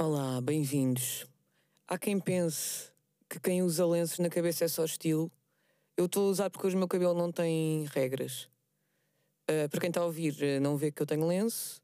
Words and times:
Olá, 0.00 0.40
bem-vindos. 0.40 1.26
Há 1.88 1.98
quem 1.98 2.20
pense 2.20 2.92
que 3.28 3.40
quem 3.40 3.64
usa 3.64 3.84
lenços 3.84 4.20
na 4.20 4.28
cabeça 4.28 4.64
é 4.64 4.68
só 4.68 4.84
estilo. 4.84 5.28
Eu 5.96 6.06
estou 6.06 6.28
a 6.28 6.30
usar 6.30 6.50
porque 6.50 6.68
hoje 6.68 6.76
o 6.76 6.78
meu 6.78 6.86
cabelo 6.86 7.18
não 7.18 7.32
tem 7.32 7.84
regras. 7.86 8.48
Uh, 9.50 9.68
para 9.68 9.80
quem 9.80 9.88
está 9.88 10.00
a 10.00 10.04
ouvir, 10.04 10.40
eh, 10.40 10.60
não 10.60 10.76
vê 10.76 10.92
que 10.92 11.02
eu 11.02 11.06
tenho 11.06 11.26
lenço. 11.26 11.82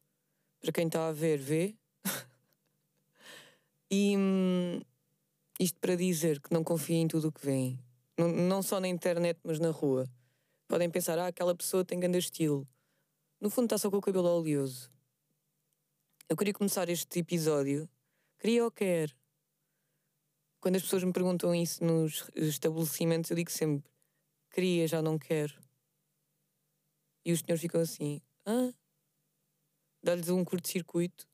Para 0.61 0.71
quem 0.71 0.87
está 0.87 1.09
a 1.09 1.13
ver, 1.13 1.39
vê. 1.39 1.75
e 3.91 4.17
hum, 4.17 4.81
isto 5.59 5.81
para 5.81 5.97
dizer 5.97 6.41
que 6.41 6.55
não 6.55 6.63
confiem 6.63 7.03
em 7.03 7.09
tudo 7.09 7.31
o 7.31 7.33
que 7.33 7.45
vem. 7.45 7.81
Não, 8.17 8.29
não 8.29 8.63
só 8.63 8.79
na 8.79 8.87
internet, 8.87 9.41
mas 9.43 9.59
na 9.59 9.73
rua. 9.73 10.09
Podem 10.69 10.89
pensar, 10.89 11.19
ah, 11.19 11.27
aquela 11.27 11.53
pessoa 11.53 11.85
tem 11.85 11.99
grande 11.99 12.19
estilo. 12.19 12.65
No 13.41 13.51
fundo 13.51 13.65
está 13.65 13.77
só 13.77 13.91
com 13.91 13.97
o 13.97 14.01
cabelo 14.01 14.29
oleoso. 14.29 14.89
Eu 16.29 16.37
queria 16.37 16.55
começar 16.55 16.89
este 16.89 17.19
episódio 17.19 17.89
Queria 18.45 18.63
ou 18.63 18.71
quer? 18.71 19.17
Quando 20.61 20.77
as 20.77 20.83
pessoas 20.83 21.03
me 21.03 21.15
perguntam 21.15 21.55
isso 21.55 21.83
nos 21.83 22.31
estabelecimentos, 22.35 23.31
eu 23.31 23.37
digo 23.39 23.51
sempre: 23.51 23.91
queria, 24.51 24.87
já 24.87 25.01
não 25.01 25.19
quero. 25.19 25.59
E 27.25 27.33
os 27.33 27.41
senhores 27.41 27.63
ficam 27.63 27.81
assim: 27.81 28.21
ah? 28.45 28.71
Dá-lhes 30.03 30.29
um 30.29 30.45
curto-circuito. 30.45 31.27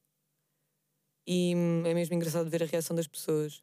E 1.27 1.53
hum, 1.57 1.85
é 1.85 1.93
mesmo 1.95 2.15
engraçado 2.15 2.49
ver 2.49 2.63
a 2.63 2.67
reação 2.67 2.95
das 2.95 3.09
pessoas. 3.09 3.61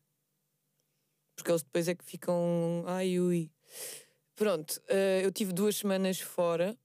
Porque 1.33 1.49
eles 1.49 1.63
depois 1.63 1.87
é 1.87 1.95
que 1.95 2.03
ficam. 2.03 2.83
Ai, 2.85 3.17
ui. 3.17 3.49
Pronto, 4.35 4.73
uh, 4.89 5.21
eu 5.23 5.31
tive 5.31 5.53
duas 5.53 5.77
semanas 5.77 6.19
fora, 6.19 6.77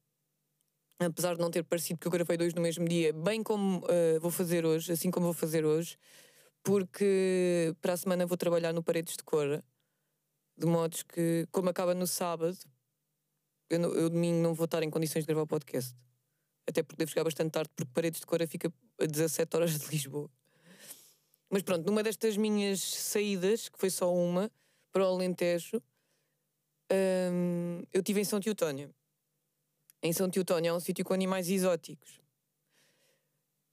apesar 1.01 1.35
de 1.35 1.41
não 1.41 1.51
ter 1.51 1.65
parecido 1.65 1.99
que 1.99 2.07
eu 2.07 2.13
gravei 2.13 2.37
dois 2.37 2.55
no 2.55 2.63
mesmo 2.63 2.87
dia, 2.87 3.13
bem 3.13 3.43
como 3.43 3.79
uh, 3.79 4.21
vou 4.21 4.31
fazer 4.31 4.65
hoje, 4.65 4.93
assim 4.93 5.11
como 5.11 5.27
vou 5.27 5.35
fazer 5.35 5.65
hoje 5.65 5.99
porque 6.63 7.75
para 7.81 7.95
a 7.95 7.97
semana 7.97 8.27
vou 8.27 8.37
trabalhar 8.37 8.73
no 8.73 8.83
Paredes 8.83 9.17
de 9.17 9.25
Cora, 9.25 9.65
de 10.57 10.67
modos 10.67 11.03
que, 11.03 11.47
como 11.51 11.69
acaba 11.69 11.95
no 11.95 12.07
sábado, 12.07 12.59
eu, 13.69 13.79
no, 13.79 13.89
eu 13.95 14.11
domingo 14.11 14.43
não 14.43 14.55
vou 14.55 14.67
estar 14.67 14.83
em 14.83 14.91
condições 14.91 15.23
de 15.23 15.27
gravar 15.27 15.43
o 15.43 15.47
podcast. 15.47 15.95
Até 16.67 16.83
porque 16.83 16.99
devo 16.99 17.11
chegar 17.11 17.25
bastante 17.25 17.51
tarde, 17.51 17.71
porque 17.75 17.91
Paredes 17.93 18.21
de 18.21 18.27
Cora 18.27 18.47
fica 18.47 18.73
a 19.01 19.07
17 19.07 19.57
horas 19.57 19.79
de 19.79 19.89
Lisboa. 19.89 20.31
Mas 21.51 21.63
pronto, 21.63 21.85
numa 21.85 22.03
destas 22.03 22.37
minhas 22.37 22.81
saídas, 22.81 23.69
que 23.69 23.79
foi 23.79 23.91
só 23.91 24.15
uma, 24.15 24.51
para 24.93 25.05
o 25.05 25.15
Alentejo, 25.15 25.83
hum, 26.91 27.83
eu 27.93 28.01
estive 28.01 28.21
em 28.21 28.25
São 28.25 28.41
Teutónio. 28.41 28.95
Em 30.03 30.13
São 30.13 30.31
Teutónio 30.31 30.71
é 30.71 30.73
um 30.73 30.81
sítio 30.81 31.05
com 31.05 31.13
animais 31.13 31.49
exóticos. 31.51 32.22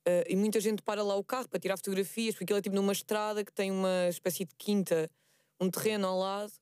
Uh, 0.07 0.23
e 0.27 0.35
muita 0.35 0.59
gente 0.59 0.81
para 0.81 1.03
lá 1.03 1.15
o 1.15 1.23
carro 1.23 1.47
para 1.47 1.59
tirar 1.59 1.77
fotografias, 1.77 2.33
porque 2.33 2.45
aquilo 2.45 2.59
é 2.59 2.61
tipo 2.61 2.75
numa 2.75 2.93
estrada 2.93 3.43
que 3.43 3.51
tem 3.51 3.69
uma 3.69 4.07
espécie 4.07 4.45
de 4.45 4.55
quinta, 4.55 5.09
um 5.59 5.69
terreno 5.69 6.07
ao 6.07 6.17
lado, 6.17 6.53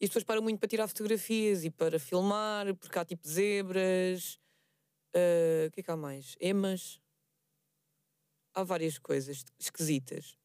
e 0.00 0.04
as 0.04 0.10
pessoas 0.10 0.24
param 0.24 0.42
muito 0.42 0.58
para 0.58 0.68
tirar 0.68 0.86
fotografias 0.86 1.64
e 1.64 1.70
para 1.70 1.98
filmar, 1.98 2.74
porque 2.74 2.98
há 2.98 3.04
tipo 3.04 3.26
zebras. 3.26 4.38
Uh, 5.14 5.68
o 5.68 5.70
que 5.70 5.80
é 5.80 5.82
que 5.82 5.90
há 5.90 5.96
mais? 5.96 6.36
Emas. 6.40 7.00
Há 8.52 8.62
várias 8.62 8.98
coisas 8.98 9.44
esquisitas. 9.58 10.36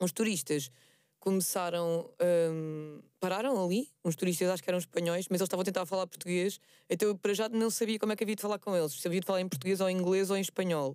Uns 0.00 0.12
turistas 0.12 0.70
começaram. 1.18 2.10
Um, 2.22 3.02
pararam 3.18 3.64
ali, 3.64 3.90
uns 4.04 4.14
turistas 4.14 4.48
acho 4.50 4.62
que 4.62 4.68
eram 4.68 4.78
espanhóis, 4.78 5.26
mas 5.28 5.40
eles 5.40 5.46
estavam 5.46 5.62
a 5.62 5.64
tentar 5.64 5.86
falar 5.86 6.06
português, 6.06 6.60
então 6.90 7.08
eu 7.08 7.16
para 7.16 7.32
já 7.32 7.48
não 7.48 7.70
sabia 7.70 7.98
como 7.98 8.12
é 8.12 8.16
que 8.16 8.22
havia 8.22 8.36
de 8.36 8.42
falar 8.42 8.58
com 8.58 8.76
eles, 8.76 8.92
se 8.92 9.08
havia 9.08 9.20
de 9.20 9.26
falar 9.26 9.40
em 9.40 9.48
português 9.48 9.80
ou 9.80 9.88
em 9.88 9.96
inglês 9.96 10.28
ou 10.30 10.36
em 10.36 10.42
espanhol. 10.42 10.94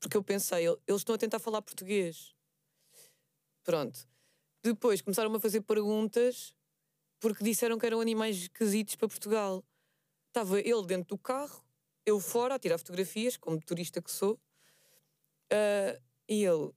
Porque 0.00 0.16
eu 0.16 0.22
pensei, 0.22 0.66
eles 0.66 1.00
estão 1.00 1.14
a 1.14 1.18
tentar 1.18 1.38
falar 1.38 1.62
português. 1.62 2.34
Pronto. 3.64 4.08
Depois 4.62 5.00
começaram 5.00 5.34
a 5.34 5.40
fazer 5.40 5.60
perguntas 5.62 6.54
porque 7.20 7.42
disseram 7.42 7.78
que 7.78 7.86
eram 7.86 8.00
animais 8.00 8.36
esquisitos 8.36 8.94
para 8.94 9.08
Portugal. 9.08 9.64
Estava 10.28 10.60
ele 10.60 10.86
dentro 10.86 11.16
do 11.16 11.18
carro, 11.18 11.64
eu 12.06 12.20
fora 12.20 12.54
a 12.54 12.58
tirar 12.58 12.78
fotografias, 12.78 13.36
como 13.36 13.60
turista 13.60 14.00
que 14.00 14.10
sou, 14.10 14.34
uh, 15.52 16.02
e 16.28 16.44
ele, 16.44 16.70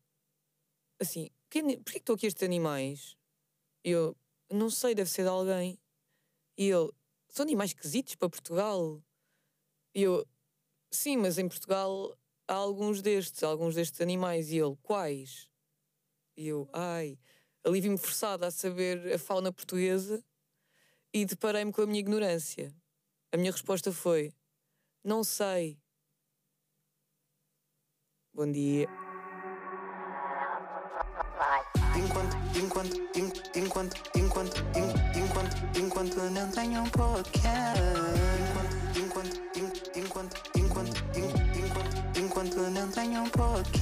assim, 0.99 1.29
porquê 1.49 1.61
que 1.83 1.97
estão 1.97 2.15
aqui 2.15 2.27
estes 2.27 2.43
animais? 2.43 3.17
Eu, 3.83 4.15
não 4.49 4.69
sei, 4.69 4.95
deve 4.95 5.09
ser 5.09 5.23
de 5.23 5.29
alguém. 5.29 5.79
E 6.57 6.69
ele, 6.69 6.91
são 7.29 7.43
animais 7.43 7.71
esquisitos 7.71 8.15
para 8.15 8.29
Portugal? 8.29 9.01
E 9.93 10.03
eu, 10.03 10.25
sim, 10.89 11.17
mas 11.17 11.37
em 11.37 11.47
Portugal 11.47 12.17
há 12.51 12.55
alguns 12.55 13.01
destes, 13.01 13.43
alguns 13.43 13.75
destes 13.75 14.01
animais. 14.01 14.51
E 14.51 14.57
ele, 14.57 14.75
quais? 14.83 15.49
E 16.35 16.47
eu, 16.47 16.69
ai. 16.73 17.17
Ali 17.63 17.79
vi-me 17.79 17.97
forçada 17.97 18.47
a 18.47 18.51
saber 18.51 19.13
a 19.13 19.17
fauna 19.17 19.53
portuguesa 19.53 20.23
e 21.13 21.25
deparei-me 21.25 21.71
com 21.71 21.81
a 21.81 21.85
minha 21.85 21.99
ignorância. 21.99 22.75
A 23.31 23.37
minha 23.37 23.51
resposta 23.51 23.91
foi: 23.93 24.33
não 25.03 25.23
sei. 25.23 25.79
Bom 28.33 28.51
dia. 28.51 28.87
Enquanto, 31.95 32.35
enquanto, 32.57 32.97
enquanto, 33.15 33.51
enquanto, 33.55 33.95
enquanto, 34.17 34.57
enquanto, 35.15 35.79
enquanto 35.79 36.15
não 36.31 36.51
tenho 36.51 36.81
um 36.81 36.89
podcast. 36.89 37.81
Enquanto, 38.97 39.41
enquanto, 39.57 39.97
enquanto 39.97 40.50
tenho 42.93 43.23
um 43.23 43.29
podcast. 43.29 43.81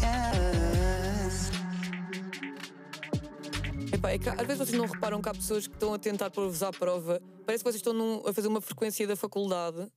Epá, 3.94 4.12
é 4.12 4.20
que, 4.20 4.30
às 4.30 4.48
vezes 4.48 4.58
vocês 4.58 4.78
não 4.78 4.86
reparam 4.86 5.22
que 5.22 5.30
há 5.30 5.34
pessoas 5.34 5.68
que 5.68 5.74
estão 5.74 5.94
a 5.94 6.00
tentar 6.00 6.30
pôr-vos 6.30 6.62
à 6.62 6.72
prova. 6.72 7.22
Parece 7.46 7.64
que 7.64 7.72
vocês 7.72 7.80
estão 7.80 7.94
num, 7.94 8.28
a 8.28 8.34
fazer 8.34 8.48
uma 8.48 8.62
frequência 8.62 9.08
da 9.08 9.16
faculdade, 9.16 9.92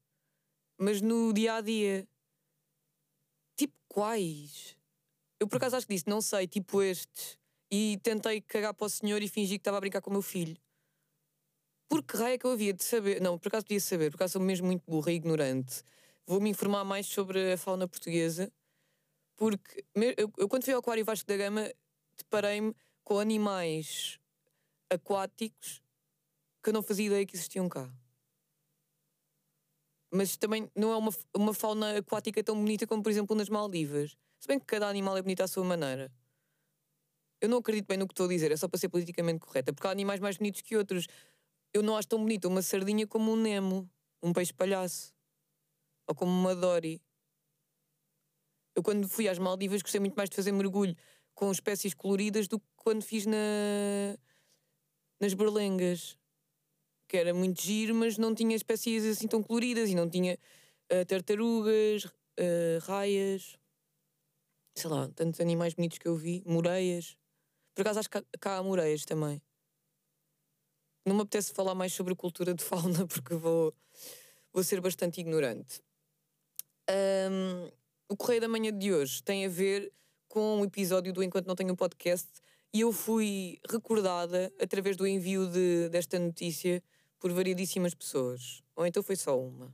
mas 0.79 1.01
no 1.01 1.33
dia 1.33 1.57
a 1.57 1.61
dia. 1.61 2.09
Tipo, 3.57 3.75
quais? 3.89 4.77
Eu 5.39 5.47
por 5.47 5.57
acaso 5.57 5.77
acho 5.77 5.87
que 5.87 5.95
disse, 5.95 6.09
não 6.09 6.23
sei, 6.23 6.47
tipo 6.47 6.83
estes. 6.83 7.39
E 7.71 7.99
tentei 8.03 8.41
cagar 8.41 8.75
para 8.75 8.87
o 8.87 8.89
senhor 8.89 9.23
e 9.23 9.29
fingi 9.29 9.55
que 9.55 9.61
estava 9.61 9.77
a 9.77 9.81
brincar 9.81 10.01
com 10.01 10.11
o 10.11 10.13
meu 10.15 10.23
filho. 10.23 10.57
Por 11.89 12.03
que 12.03 12.17
raio 12.17 12.35
é 12.35 12.39
que 12.39 12.47
eu 12.47 12.53
havia 12.53 12.73
de 12.73 12.83
saber? 12.83 13.21
Não, 13.21 13.39
por 13.39 13.49
acaso 13.49 13.67
podia 13.67 13.81
saber, 13.81 14.11
por 14.11 14.17
acaso 14.17 14.35
sou 14.35 14.43
mesmo 14.43 14.67
muito 14.67 14.83
burra 14.87 15.13
e 15.13 15.17
ignorante 15.17 15.83
vou-me 16.27 16.51
informar 16.51 16.85
mais 16.85 17.07
sobre 17.07 17.53
a 17.53 17.57
fauna 17.57 17.89
portuguesa, 17.89 18.51
porque 19.37 19.85
eu, 19.95 20.33
eu 20.37 20.49
quando 20.49 20.65
fui 20.65 20.73
ao 20.73 20.81
Aquário 20.81 21.05
Vasco 21.05 21.27
da 21.27 21.37
Gama 21.37 21.73
deparei-me 22.17 22.75
com 23.05 23.19
animais 23.19 24.19
aquáticos 24.91 25.83
que 26.63 26.71
eu 26.71 26.73
não 26.73 26.83
fazia 26.83 27.07
ideia 27.07 27.27
que 27.27 27.35
existiam 27.35 27.69
cá. 27.69 27.93
Mas 30.13 30.37
também 30.37 30.71
não 30.77 30.93
é 30.93 30.97
uma, 30.97 31.11
uma 31.35 31.55
fauna 31.55 31.99
aquática 31.99 32.45
tão 32.45 32.55
bonita 32.55 32.87
como, 32.87 33.03
por 33.03 33.11
exemplo, 33.11 33.35
nas 33.35 33.49
Maldivas. 33.49 34.17
Se 34.39 34.47
bem 34.47 34.59
que 34.59 34.67
cada 34.67 34.89
animal 34.89 35.17
é 35.17 35.23
bonito 35.23 35.43
à 35.43 35.49
sua 35.49 35.65
maneira. 35.65 36.13
Eu 37.41 37.49
não 37.49 37.59
acredito 37.59 37.87
bem 37.87 37.97
no 37.97 38.07
que 38.07 38.13
estou 38.13 38.27
a 38.27 38.29
dizer, 38.29 38.53
é 38.53 38.57
só 38.57 38.69
para 38.69 38.79
ser 38.79 38.89
politicamente 38.89 39.41
correta, 39.41 39.73
porque 39.73 39.87
há 39.87 39.91
animais 39.91 40.21
mais 40.21 40.37
bonitos 40.37 40.61
que 40.61 40.77
outros. 40.77 41.07
Eu 41.73 41.83
não 41.83 41.97
acho 41.97 42.09
tão 42.09 42.21
bonita 42.21 42.47
uma 42.47 42.63
sardinha 42.63 43.07
como 43.07 43.33
um 43.33 43.37
Nemo, 43.37 43.91
um 44.23 44.33
peixe 44.33 44.53
palhaço 44.53 45.13
ou 46.07 46.15
como 46.15 46.31
uma 46.31 46.55
Dory. 46.55 47.01
Eu, 48.75 48.83
quando 48.83 49.09
fui 49.09 49.29
às 49.29 49.39
Maldivas, 49.39 49.83
gostei 49.83 50.01
muito 50.01 50.15
mais 50.15 50.31
de 50.31 50.37
fazer 50.37 50.53
mergulho 50.53 50.97
com 51.35 51.51
espécies 51.51 51.95
coloridas 51.95 52.49
do 52.49 52.59
que 52.59 52.67
quando 52.77 53.03
fiz 53.03 53.27
na... 53.27 53.37
nas 55.21 55.35
berlengas. 55.35 56.17
Que 57.09 57.17
era 57.19 57.35
muito 57.35 57.61
giro, 57.61 57.95
mas 57.95 58.17
não 58.17 58.35
tinha 58.35 58.57
espécies 58.57 59.05
assim 59.05 59.29
tão 59.29 59.43
coloridas 59.43 59.91
e 59.91 59.95
não 59.95 60.09
tinha 60.09 60.39
uh, 60.91 61.05
tartarugas, 61.05 62.05
uh, 62.05 62.79
raias, 62.83 63.59
sei 64.75 64.91
lá, 64.91 65.09
tantos 65.15 65.41
animais 65.41 65.75
bonitos 65.75 65.99
que 65.99 66.09
eu 66.09 66.17
vi, 66.17 66.43
moreias. 66.47 67.17
Por 67.75 67.83
acaso 67.83 68.01
acho 68.01 68.11
que 68.11 68.23
cá 68.41 68.57
há 68.57 68.63
moreias 68.63 69.05
também. 69.05 69.43
Não 71.05 71.17
me 71.17 71.23
apetece 71.23 71.53
falar 71.53 71.75
mais 71.75 71.93
sobre 71.93 72.15
cultura 72.15 72.55
de 72.55 72.63
fauna 72.63 73.07
porque 73.09 73.35
vou, 73.35 73.75
vou 74.53 74.63
ser 74.63 74.81
bastante 74.81 75.21
ignorante. 75.21 75.83
Um, 76.89 77.71
o 78.13 78.17
Correio 78.17 78.43
da 78.43 78.49
Manhã 78.49 78.71
de 78.71 78.93
hoje 78.93 79.23
tem 79.23 79.47
a 79.47 79.49
ver 79.49 79.91
com 80.29 80.61
um 80.61 80.65
episódio 80.65 81.15
do 81.15 81.23
Enquanto 81.23 81.47
Não 81.47 81.55
Tenho 81.55 81.73
um 81.73 81.77
Podcast 81.77 82.29
e 82.71 82.83
eu 82.83 82.93
fui 82.93 83.59
recordada 83.67 84.53
através 84.61 84.99
do 84.99 85.07
envio 85.07 85.47
de, 85.47 85.89
desta 85.89 86.19
notícia 86.19 86.83
por 87.19 87.33
variedíssimas 87.33 87.95
pessoas. 87.95 88.63
Ou 88.77 88.85
então 88.85 89.03
foi 89.03 89.17
só 89.17 89.41
uma. 89.41 89.73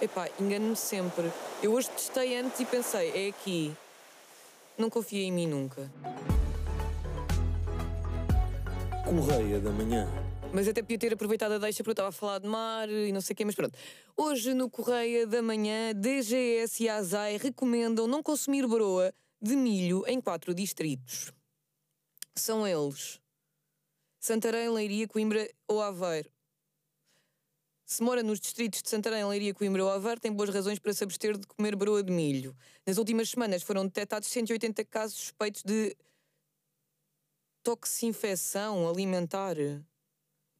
Epá, 0.00 0.30
engano-me 0.40 0.74
sempre. 0.74 1.30
Eu 1.62 1.74
hoje 1.74 1.90
testei 1.90 2.34
antes 2.38 2.60
e 2.60 2.64
pensei, 2.64 3.10
é 3.10 3.28
aqui. 3.28 3.76
Não 4.78 4.88
confiei 4.88 5.24
em 5.24 5.32
mim 5.32 5.46
nunca. 5.46 5.92
Correia 9.04 9.60
da 9.60 9.70
Manhã. 9.70 10.27
Mas 10.52 10.66
até 10.66 10.80
podia 10.80 10.98
ter 10.98 11.12
aproveitado 11.12 11.52
a 11.52 11.58
deixa 11.58 11.84
porque 11.84 11.90
eu 11.90 11.92
estava 11.92 12.08
a 12.08 12.12
falar 12.12 12.38
de 12.38 12.48
mar 12.48 12.88
e 12.88 13.12
não 13.12 13.20
sei 13.20 13.34
o 13.34 13.36
quê, 13.36 13.44
mas 13.44 13.54
pronto. 13.54 13.78
Hoje 14.16 14.54
no 14.54 14.70
Correia 14.70 15.26
da 15.26 15.42
Manhã, 15.42 15.94
DGS 15.94 16.82
e 16.82 16.88
ASAI 16.88 17.36
recomendam 17.36 18.06
não 18.06 18.22
consumir 18.22 18.66
broa 18.66 19.12
de 19.40 19.54
milho 19.54 20.04
em 20.06 20.20
quatro 20.20 20.54
distritos. 20.54 21.32
São 22.34 22.66
eles 22.66 23.20
Santarém, 24.18 24.68
Leiria, 24.70 25.06
Coimbra 25.06 25.48
ou 25.66 25.82
Aveiro. 25.82 26.30
Se 27.84 28.02
mora 28.02 28.22
nos 28.22 28.40
distritos 28.40 28.82
de 28.82 28.88
Santarém, 28.88 29.24
Leiria, 29.24 29.54
Coimbra 29.54 29.84
ou 29.84 29.90
Aveiro, 29.90 30.20
tem 30.20 30.32
boas 30.32 30.50
razões 30.50 30.78
para 30.78 30.92
se 30.92 31.04
abster 31.04 31.36
de 31.38 31.46
comer 31.46 31.76
broa 31.76 32.02
de 32.02 32.12
milho. 32.12 32.56
Nas 32.86 32.98
últimas 32.98 33.30
semanas 33.30 33.62
foram 33.62 33.84
detectados 33.84 34.28
180 34.28 34.84
casos 34.86 35.18
suspeitos 35.18 35.62
de 35.62 35.96
toxinfecção 37.62 38.88
alimentar. 38.88 39.56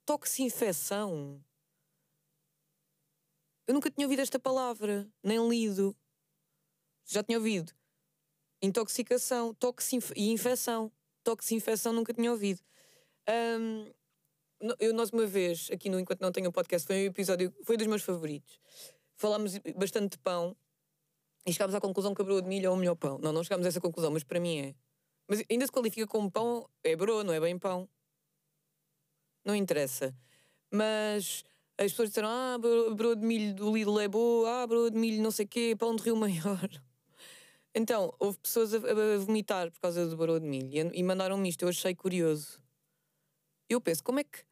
Toxinfecção? 0.09 1.39
Eu 3.67 3.75
nunca 3.75 3.91
tinha 3.91 4.07
ouvido 4.07 4.23
esta 4.23 4.39
palavra, 4.41 5.07
nem 5.23 5.47
lido. 5.47 5.95
Já 7.05 7.23
tinha 7.23 7.37
ouvido. 7.37 7.75
Intoxicação, 8.63 9.53
toxinf 9.53 10.13
e 10.17 10.31
infecção. 10.31 10.91
Toxinfecção 11.23 11.93
nunca 11.93 12.15
tinha 12.15 12.33
ouvido. 12.33 12.59
Um, 13.29 13.93
eu, 14.81 14.95
nós 14.95 15.11
uma 15.11 15.27
vez, 15.27 15.69
aqui 15.71 15.91
no 15.91 16.01
Enquanto 16.01 16.23
Não 16.23 16.33
Tenho 16.33 16.51
Podcast, 16.51 16.87
foi 16.87 17.03
um 17.03 17.11
episódio, 17.11 17.55
foi 17.63 17.77
dos 17.77 17.87
meus 17.87 18.01
favoritos. 18.01 18.59
Falámos 19.15 19.59
bastante 19.77 20.13
de 20.13 20.19
pão 20.21 20.57
e 21.47 21.53
chegámos 21.53 21.75
à 21.75 21.83
conclusão 21.83 22.15
que 22.15 22.23
a 22.23 22.25
broa 22.25 22.41
de 22.41 22.49
milho 22.49 22.69
é 22.69 22.71
o 22.71 22.77
melhor 22.77 22.97
pão. 22.97 23.19
Não, 23.19 23.31
não 23.31 23.45
chegámos 23.45 23.67
a 23.67 23.69
essa 23.69 23.81
conclusão, 23.81 24.11
mas 24.11 24.25
para 24.25 24.41
mim 24.41 24.59
é. 24.59 24.75
Mas 25.29 25.45
ainda 25.51 25.67
se 25.67 25.73
qualifica 25.73 26.07
como 26.07 26.31
pão, 26.31 26.67
é 26.83 26.97
broa, 26.97 27.23
não 27.23 27.35
é 27.35 27.41
bem 27.41 27.59
pão. 27.59 27.87
Não 29.49 29.55
interessa. 29.55 30.15
Mas 30.71 31.43
as 31.79 31.91
pessoas 31.93 32.11
disseram: 32.11 32.29
ah, 32.29 32.59
broa 32.95 33.17
de 33.17 33.25
milho 33.25 33.55
do 33.55 33.75
Lidl 33.75 33.99
é 33.99 34.06
boa, 34.06 34.62
ah, 34.62 34.67
broa 34.67 34.91
de 34.91 34.99
milho 34.99 35.23
não 35.23 35.31
sei 35.31 35.47
o 35.47 35.49
quê, 35.49 35.75
pão 35.75 35.97
de 35.97 36.03
rio 36.03 36.15
maior. 36.21 36.69
Então, 37.75 38.12
houve 38.19 38.37
pessoas 38.39 38.75
a, 38.75 38.77
a 38.77 39.19
vomitar 39.19 39.71
por 39.71 39.81
causa 39.81 40.06
do 40.06 40.17
broa 40.19 40.39
de 40.39 40.47
milho 40.47 40.93
e, 40.93 40.99
e 40.99 41.03
mandaram-me 41.03 41.49
isto, 41.49 41.62
eu 41.62 41.71
achei 41.71 41.95
curioso. 41.95 42.61
Eu 43.71 43.81
penso, 43.81 44.05
como 44.05 44.21
é 44.21 44.25
que 44.25 44.45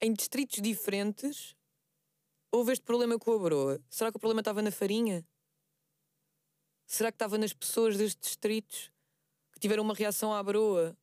em 0.00 0.14
distritos 0.14 0.62
diferentes 0.62 1.54
houve 2.50 2.72
este 2.72 2.84
problema 2.86 3.18
com 3.18 3.32
a 3.32 3.38
broa? 3.38 3.80
Será 3.90 4.10
que 4.10 4.16
o 4.16 4.20
problema 4.20 4.40
estava 4.40 4.62
na 4.62 4.70
farinha? 4.70 5.26
Será 6.86 7.12
que 7.12 7.16
estava 7.16 7.36
nas 7.36 7.52
pessoas 7.52 7.98
destes 7.98 8.30
distritos 8.30 8.90
que 9.52 9.60
tiveram 9.60 9.82
uma 9.82 9.94
reação 9.94 10.32
à 10.32 10.42
broa? 10.42 10.96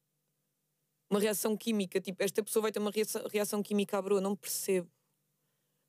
Uma 1.10 1.20
reação 1.20 1.58
química, 1.58 2.00
tipo, 2.00 2.22
esta 2.24 2.44
pessoa 2.44 2.64
vai 2.64 2.72
ter 2.72 2.80
uma 2.80 2.92
reação, 2.92 3.28
reação 3.28 3.64
química 3.64 3.98
à 3.98 4.02
broa, 4.02 4.22
não 4.22 4.36
percebo. 4.36 4.90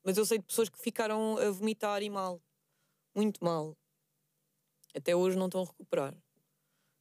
Mas 0.03 0.17
eu 0.17 0.25
sei 0.25 0.39
de 0.39 0.45
pessoas 0.45 0.69
que 0.69 0.79
ficaram 0.79 1.37
a 1.37 1.51
vomitar 1.51 2.01
e 2.01 2.09
mal. 2.09 2.41
Muito 3.15 3.43
mal. 3.43 3.77
Até 4.95 5.15
hoje 5.15 5.37
não 5.37 5.45
estão 5.45 5.61
a 5.61 5.65
recuperar 5.65 6.15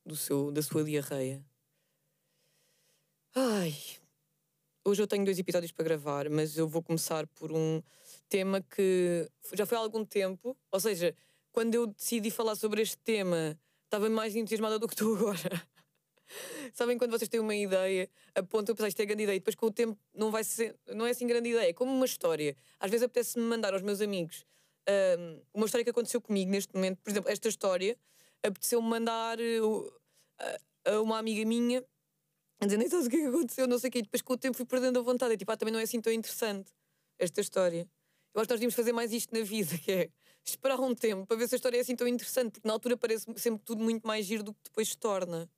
do 0.04 0.16
seu, 0.16 0.52
da 0.52 0.62
sua 0.62 0.84
diarreia. 0.84 1.44
Ai, 3.34 3.74
Hoje 4.82 5.02
eu 5.02 5.06
tenho 5.06 5.26
dois 5.26 5.38
episódios 5.38 5.72
para 5.72 5.84
gravar, 5.84 6.30
mas 6.30 6.56
eu 6.56 6.66
vou 6.66 6.82
começar 6.82 7.26
por 7.26 7.52
um 7.52 7.82
tema 8.30 8.62
que 8.62 9.30
já 9.52 9.66
foi 9.66 9.76
há 9.76 9.80
algum 9.80 10.04
tempo. 10.06 10.56
Ou 10.72 10.80
seja, 10.80 11.14
quando 11.52 11.74
eu 11.74 11.86
decidi 11.86 12.30
falar 12.30 12.56
sobre 12.56 12.80
este 12.80 12.96
tema, 12.96 13.58
estava 13.84 14.08
mais 14.08 14.34
entusiasmada 14.34 14.78
do 14.78 14.88
que 14.88 14.94
estou 14.94 15.14
agora. 15.14 15.62
Sabem 16.74 16.96
quando 16.98 17.10
vocês 17.10 17.28
têm 17.28 17.40
uma 17.40 17.54
ideia, 17.54 18.08
apontam 18.34 18.74
para 18.74 18.88
isto 18.88 19.00
é 19.00 19.06
grande 19.06 19.24
ideia, 19.24 19.36
e 19.36 19.40
depois 19.40 19.54
com 19.54 19.66
o 19.66 19.70
tempo 19.70 19.98
não 20.14 20.30
vai 20.30 20.44
ser, 20.44 20.76
não 20.88 21.06
é 21.06 21.10
assim 21.10 21.26
grande 21.26 21.50
ideia, 21.50 21.70
é 21.70 21.72
como 21.72 21.92
uma 21.92 22.06
história. 22.06 22.56
Às 22.78 22.90
vezes 22.90 23.04
apetece-me 23.04 23.44
mandar 23.44 23.74
aos 23.74 23.82
meus 23.82 24.00
amigos 24.00 24.44
um, 25.18 25.40
uma 25.54 25.66
história 25.66 25.84
que 25.84 25.90
aconteceu 25.90 26.20
comigo 26.20 26.50
neste 26.50 26.74
momento. 26.74 26.98
Por 27.02 27.10
exemplo, 27.10 27.30
esta 27.30 27.48
história 27.48 27.96
apeteceu-me 28.42 28.88
mandar 28.88 29.38
uh, 29.40 29.92
a 30.84 31.00
uma 31.00 31.18
amiga 31.18 31.44
minha 31.44 31.84
a 32.60 32.66
dizer, 32.66 32.76
nem 32.76 32.88
sabes 32.88 33.06
o 33.06 33.10
que, 33.10 33.16
é 33.16 33.20
que 33.20 33.26
aconteceu, 33.26 33.66
não 33.66 33.78
sei 33.78 33.88
o 33.88 33.90
quê. 33.92 33.98
E 34.00 34.02
depois 34.02 34.20
com 34.20 34.34
o 34.34 34.36
tempo 34.36 34.56
fui 34.56 34.66
perdendo 34.66 34.98
a 34.98 35.02
vontade. 35.02 35.32
E 35.32 35.36
tipo, 35.36 35.50
ah, 35.50 35.56
também 35.56 35.72
não 35.72 35.80
é 35.80 35.84
assim 35.84 36.00
tão 36.00 36.12
interessante 36.12 36.70
esta 37.18 37.40
história. 37.40 37.88
Eu 38.34 38.40
acho 38.40 38.46
que 38.46 38.52
nós 38.52 38.60
devíamos 38.60 38.74
fazer 38.74 38.92
mais 38.92 39.12
isto 39.12 39.34
na 39.34 39.42
vida, 39.42 39.76
que 39.78 39.90
é 39.90 40.10
esperar 40.44 40.78
um 40.78 40.94
tempo 40.94 41.26
para 41.26 41.36
ver 41.36 41.48
se 41.48 41.54
a 41.54 41.56
história 41.56 41.78
é 41.78 41.80
assim 41.80 41.96
tão 41.96 42.06
interessante, 42.06 42.52
porque 42.52 42.68
na 42.68 42.74
altura 42.74 42.96
parece 42.96 43.26
sempre 43.36 43.62
tudo 43.64 43.82
muito 43.82 44.06
mais 44.06 44.26
giro 44.26 44.42
do 44.42 44.52
que 44.52 44.60
depois 44.64 44.88
se 44.88 44.98
torna. 44.98 45.48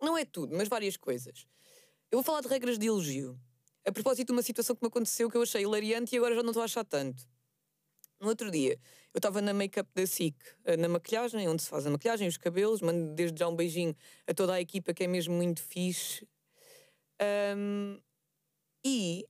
Não 0.00 0.16
é 0.16 0.24
tudo, 0.24 0.54
mas 0.56 0.68
várias 0.68 0.96
coisas. 0.96 1.46
Eu 2.10 2.18
vou 2.18 2.22
falar 2.22 2.40
de 2.40 2.48
regras 2.48 2.78
de 2.78 2.86
elogio. 2.86 3.38
A 3.86 3.92
propósito 3.92 4.28
de 4.28 4.32
uma 4.32 4.42
situação 4.42 4.74
que 4.74 4.82
me 4.82 4.88
aconteceu 4.88 5.30
que 5.30 5.36
eu 5.36 5.42
achei 5.42 5.62
hilariante 5.62 6.14
e 6.14 6.18
agora 6.18 6.34
já 6.34 6.42
não 6.42 6.50
estou 6.50 6.62
a 6.62 6.64
achar 6.64 6.84
tanto. 6.84 7.26
No 8.20 8.28
outro 8.28 8.50
dia, 8.50 8.78
eu 9.12 9.18
estava 9.18 9.42
na 9.42 9.52
make-up 9.52 9.90
da 9.94 10.06
SIC, 10.06 10.34
eh, 10.64 10.76
na 10.76 10.88
maquilhagem, 10.88 11.46
onde 11.48 11.62
se 11.62 11.68
faz 11.68 11.86
a 11.86 11.90
maquilhagem, 11.90 12.26
os 12.26 12.36
cabelos. 12.36 12.80
Mando 12.80 13.14
desde 13.14 13.38
já 13.38 13.48
um 13.48 13.54
beijinho 13.54 13.94
a 14.26 14.32
toda 14.32 14.54
a 14.54 14.60
equipa 14.60 14.94
que 14.94 15.04
é 15.04 15.06
mesmo 15.06 15.34
muito 15.34 15.62
fixe. 15.62 16.26
Um, 17.56 18.00
e 18.84 19.26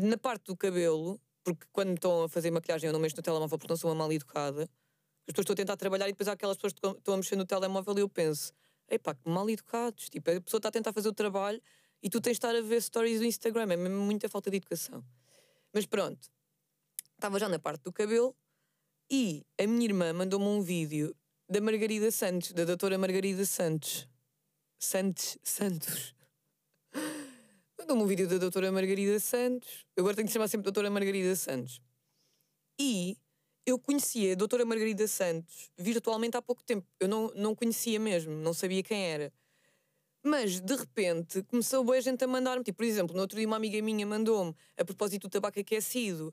na 0.00 0.16
parte 0.16 0.46
do 0.46 0.56
cabelo, 0.56 1.20
porque 1.44 1.66
quando 1.72 1.94
estão 1.94 2.24
a 2.24 2.28
fazer 2.28 2.50
maquilhagem 2.50 2.88
eu 2.88 2.92
não 2.92 3.00
mexo 3.00 3.16
no 3.16 3.22
telemóvel 3.22 3.58
porque 3.58 3.72
não 3.72 3.76
sou 3.76 3.90
uma 3.90 3.96
mal 3.96 4.12
educada. 4.12 4.62
As 4.62 5.32
pessoas 5.32 5.44
estão 5.44 5.54
a 5.54 5.56
tentar 5.56 5.76
trabalhar 5.76 6.08
e 6.08 6.12
depois 6.12 6.28
há 6.28 6.32
aquelas 6.32 6.56
pessoas 6.56 6.72
que 6.72 6.86
estão 6.86 7.14
a 7.14 7.16
mexer 7.16 7.36
no 7.36 7.44
telemóvel 7.44 7.96
e 7.98 8.00
eu 8.00 8.08
penso, 8.08 8.52
epá, 8.88 9.14
que 9.14 9.28
mal 9.28 9.48
educados. 9.48 10.08
Tipo, 10.08 10.30
a 10.30 10.40
pessoa 10.40 10.58
está 10.58 10.68
a 10.68 10.72
tentar 10.72 10.92
fazer 10.92 11.08
o 11.08 11.12
trabalho 11.12 11.60
e 12.02 12.10
tu 12.10 12.20
tens 12.20 12.32
de 12.32 12.38
estar 12.38 12.54
a 12.54 12.60
ver 12.60 12.80
stories 12.80 13.20
do 13.20 13.24
Instagram. 13.24 13.72
É 13.72 13.76
mesmo 13.76 14.00
muita 14.00 14.28
falta 14.28 14.50
de 14.50 14.56
educação. 14.56 15.04
Mas 15.72 15.86
pronto, 15.86 16.28
estava 17.14 17.38
já 17.38 17.48
na 17.48 17.58
parte 17.58 17.82
do 17.82 17.92
cabelo 17.92 18.36
e 19.10 19.44
a 19.58 19.66
minha 19.66 19.84
irmã 19.84 20.12
mandou-me 20.12 20.46
um 20.46 20.60
vídeo 20.60 21.14
da 21.48 21.60
Margarida 21.60 22.10
Santos, 22.10 22.52
da 22.52 22.64
doutora 22.64 22.98
Margarida 22.98 23.44
Santos. 23.44 24.08
Santos, 24.78 25.38
Santos. 25.42 26.14
Mandou-me 27.78 28.02
um 28.02 28.06
vídeo 28.06 28.28
da 28.28 28.38
doutora 28.38 28.72
Margarida 28.72 29.18
Santos. 29.20 29.86
Eu 29.96 30.02
agora 30.02 30.16
tenho 30.16 30.26
que 30.26 30.32
chamar 30.32 30.48
sempre 30.48 30.64
doutora 30.64 30.90
Margarida 30.90 31.36
Santos. 31.36 31.80
E 32.78 33.16
eu 33.64 33.78
conhecia 33.78 34.32
a 34.32 34.36
doutora 34.36 34.64
Margarida 34.64 35.06
Santos 35.06 35.70
virtualmente 35.76 36.36
há 36.36 36.42
pouco 36.42 36.62
tempo. 36.62 36.86
Eu 36.98 37.08
não, 37.08 37.32
não 37.34 37.54
conhecia 37.54 37.98
mesmo, 37.98 38.32
não 38.32 38.52
sabia 38.52 38.82
quem 38.82 39.04
era. 39.04 39.32
Mas, 40.24 40.60
de 40.60 40.76
repente, 40.76 41.42
começou 41.44 41.82
boa 41.82 42.00
gente 42.00 42.22
a 42.22 42.26
mandar-me. 42.28 42.62
Tipo, 42.62 42.78
por 42.78 42.84
exemplo, 42.84 43.14
no 43.14 43.22
outro 43.22 43.36
dia 43.36 43.46
uma 43.46 43.56
amiga 43.56 43.80
minha 43.82 44.06
mandou-me, 44.06 44.54
a 44.76 44.84
propósito 44.84 45.22
do 45.22 45.30
tabaco 45.30 45.58
aquecido, 45.58 46.32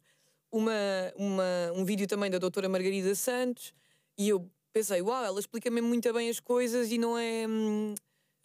uma, 0.52 0.74
uma, 1.16 1.72
um 1.76 1.86
vídeo 1.86 2.08
também 2.08 2.30
da 2.30 2.38
doutora 2.38 2.70
Margarida 2.70 3.14
Santos 3.16 3.74
e 4.18 4.30
eu 4.30 4.50
pensei, 4.74 5.02
uau, 5.02 5.24
ela 5.24 5.40
explica 5.40 5.70
mesmo 5.70 5.88
muito 5.88 6.12
bem 6.14 6.30
as 6.30 6.40
coisas 6.40 6.92
e 6.92 6.98
não 6.98 7.18
é 7.18 7.48
hum, 7.48 7.94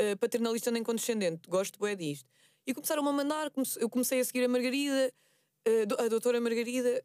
uh, 0.00 0.16
paternalista 0.18 0.70
nem 0.70 0.82
condescendente, 0.82 1.48
gosto 1.48 1.78
bem 1.78 1.96
disto. 1.96 2.28
E 2.66 2.72
começaram-me 2.72 3.08
a 3.08 3.12
mandar, 3.12 3.50
eu 3.78 3.90
comecei 3.90 4.20
a 4.20 4.24
seguir 4.24 4.44
a 4.44 4.48
Margarida, 4.48 5.12
uh, 5.68 6.02
a 6.02 6.08
doutora 6.08 6.40
Margarida, 6.40 7.02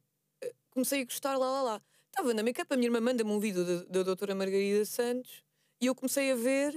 comecei 0.72 1.02
a 1.02 1.06
gostar, 1.06 1.38
lá, 1.38 1.50
lá, 1.50 1.62
lá. 1.62 1.82
Estava 2.08 2.34
na 2.34 2.44
make-up, 2.44 2.74
a 2.74 2.78
minha 2.78 2.88
irmã 2.88 3.00
manda-me 3.00 3.32
um 3.32 3.40
vídeo 3.40 3.86
da, 3.86 4.04
doutora 4.04 4.36
Margarida 4.36 4.84
Santos 4.86 5.44
e 5.80 5.86
eu 5.86 5.96
comecei 5.96 6.32
a 6.32 6.36
ver, 6.36 6.74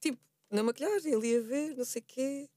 tipo, 0.00 0.18
na 0.50 0.62
maquilhagem, 0.62 1.14
ali 1.14 1.36
a 1.36 1.40
ver, 1.40 1.76
não 1.76 1.84
sei 1.84 2.02
o 2.02 2.04
quê. 2.06 2.50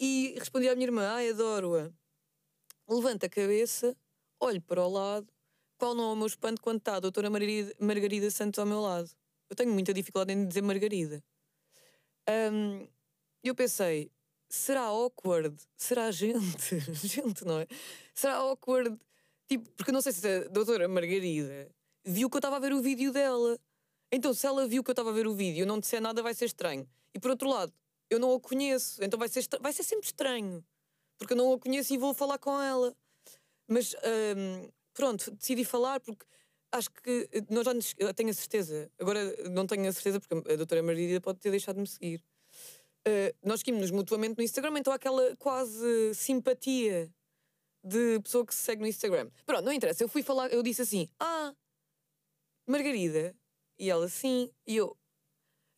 E 0.00 0.34
respondi 0.38 0.68
à 0.68 0.74
minha 0.74 0.86
irmã, 0.86 1.08
ai, 1.10 1.30
adoro-a 1.30 1.92
levanto 2.88 3.24
a 3.24 3.28
cabeça, 3.28 3.96
olho 4.38 4.60
para 4.60 4.84
o 4.84 4.88
lado, 4.88 5.26
qual 5.78 5.94
não 5.94 6.10
é 6.10 6.12
o 6.12 6.16
meu 6.16 6.26
espanto 6.26 6.60
quando 6.60 6.78
está 6.78 6.96
a 6.96 7.00
doutora 7.00 7.30
Margarida, 7.30 7.74
Margarida 7.78 8.30
Santos 8.30 8.58
ao 8.58 8.66
meu 8.66 8.80
lado. 8.80 9.10
Eu 9.48 9.56
tenho 9.56 9.72
muita 9.72 9.92
dificuldade 9.92 10.32
em 10.32 10.46
dizer 10.46 10.62
Margarida. 10.62 11.22
Um, 12.28 12.86
eu 13.42 13.54
pensei, 13.54 14.10
será 14.48 14.82
awkward? 14.82 15.56
Será 15.76 16.10
gente? 16.12 16.78
gente, 17.06 17.44
não 17.44 17.60
é? 17.60 17.66
Será 18.14 18.36
awkward? 18.36 18.98
Tipo, 19.48 19.70
porque 19.76 19.90
eu 19.90 19.94
não 19.94 20.00
sei 20.00 20.12
se 20.12 20.26
a 20.26 20.48
doutora 20.48 20.88
Margarida 20.88 21.68
viu 22.04 22.30
que 22.30 22.36
eu 22.36 22.38
estava 22.38 22.56
a 22.56 22.60
ver 22.60 22.72
o 22.72 22.80
vídeo 22.80 23.12
dela. 23.12 23.58
Então, 24.10 24.32
se 24.32 24.46
ela 24.46 24.66
viu 24.66 24.82
que 24.82 24.90
eu 24.90 24.92
estava 24.92 25.10
a 25.10 25.12
ver 25.12 25.26
o 25.26 25.34
vídeo 25.34 25.62
e 25.62 25.66
não 25.66 25.78
disser 25.78 26.00
nada, 26.00 26.22
vai 26.22 26.34
ser 26.34 26.46
estranho. 26.46 26.88
E 27.14 27.18
por 27.18 27.30
outro 27.30 27.48
lado, 27.48 27.72
eu 28.08 28.18
não 28.18 28.34
a 28.34 28.40
conheço, 28.40 29.02
então 29.02 29.18
vai 29.18 29.28
ser, 29.28 29.46
vai 29.60 29.72
ser 29.72 29.82
sempre 29.82 30.06
estranho 30.06 30.64
porque 31.18 31.32
eu 31.32 31.36
não 31.36 31.52
a 31.52 31.58
conheço 31.58 31.92
e 31.94 31.98
vou 31.98 32.14
falar 32.14 32.38
com 32.38 32.60
ela. 32.60 32.94
Mas 33.66 33.94
um, 33.94 34.68
pronto, 34.92 35.30
decidi 35.30 35.64
falar 35.64 36.00
porque 36.00 36.24
acho 36.72 36.90
que 36.90 37.28
nós 37.50 37.64
já 37.64 37.72
nos, 37.72 37.94
tenho 38.14 38.30
a 38.30 38.34
certeza, 38.34 38.90
agora 38.98 39.50
não 39.50 39.66
tenho 39.66 39.88
a 39.88 39.92
certeza 39.92 40.20
porque 40.20 40.52
a 40.52 40.56
doutora 40.56 40.82
Maria 40.82 41.20
pode 41.20 41.38
ter 41.38 41.50
deixado 41.50 41.76
de 41.76 41.82
me 41.82 41.86
seguir. 41.86 42.22
Uh, 43.06 43.34
nós 43.42 43.60
seguimos-nos 43.60 43.90
mutuamente 43.90 44.36
no 44.36 44.42
Instagram, 44.42 44.78
então 44.78 44.92
há 44.92 44.96
aquela 44.96 45.36
quase 45.36 46.14
simpatia 46.14 47.10
de 47.84 48.18
pessoa 48.20 48.46
que 48.46 48.54
se 48.54 48.62
segue 48.62 48.80
no 48.80 48.88
Instagram. 48.88 49.30
Pronto, 49.44 49.64
não 49.64 49.72
interessa, 49.72 50.02
eu 50.02 50.08
fui 50.08 50.22
falar, 50.22 50.52
eu 50.52 50.62
disse 50.62 50.82
assim: 50.82 51.08
Ah, 51.20 51.54
Margarida. 52.66 53.34
E 53.78 53.90
ela, 53.90 54.08
sim. 54.08 54.50
E 54.66 54.76
eu, 54.76 54.96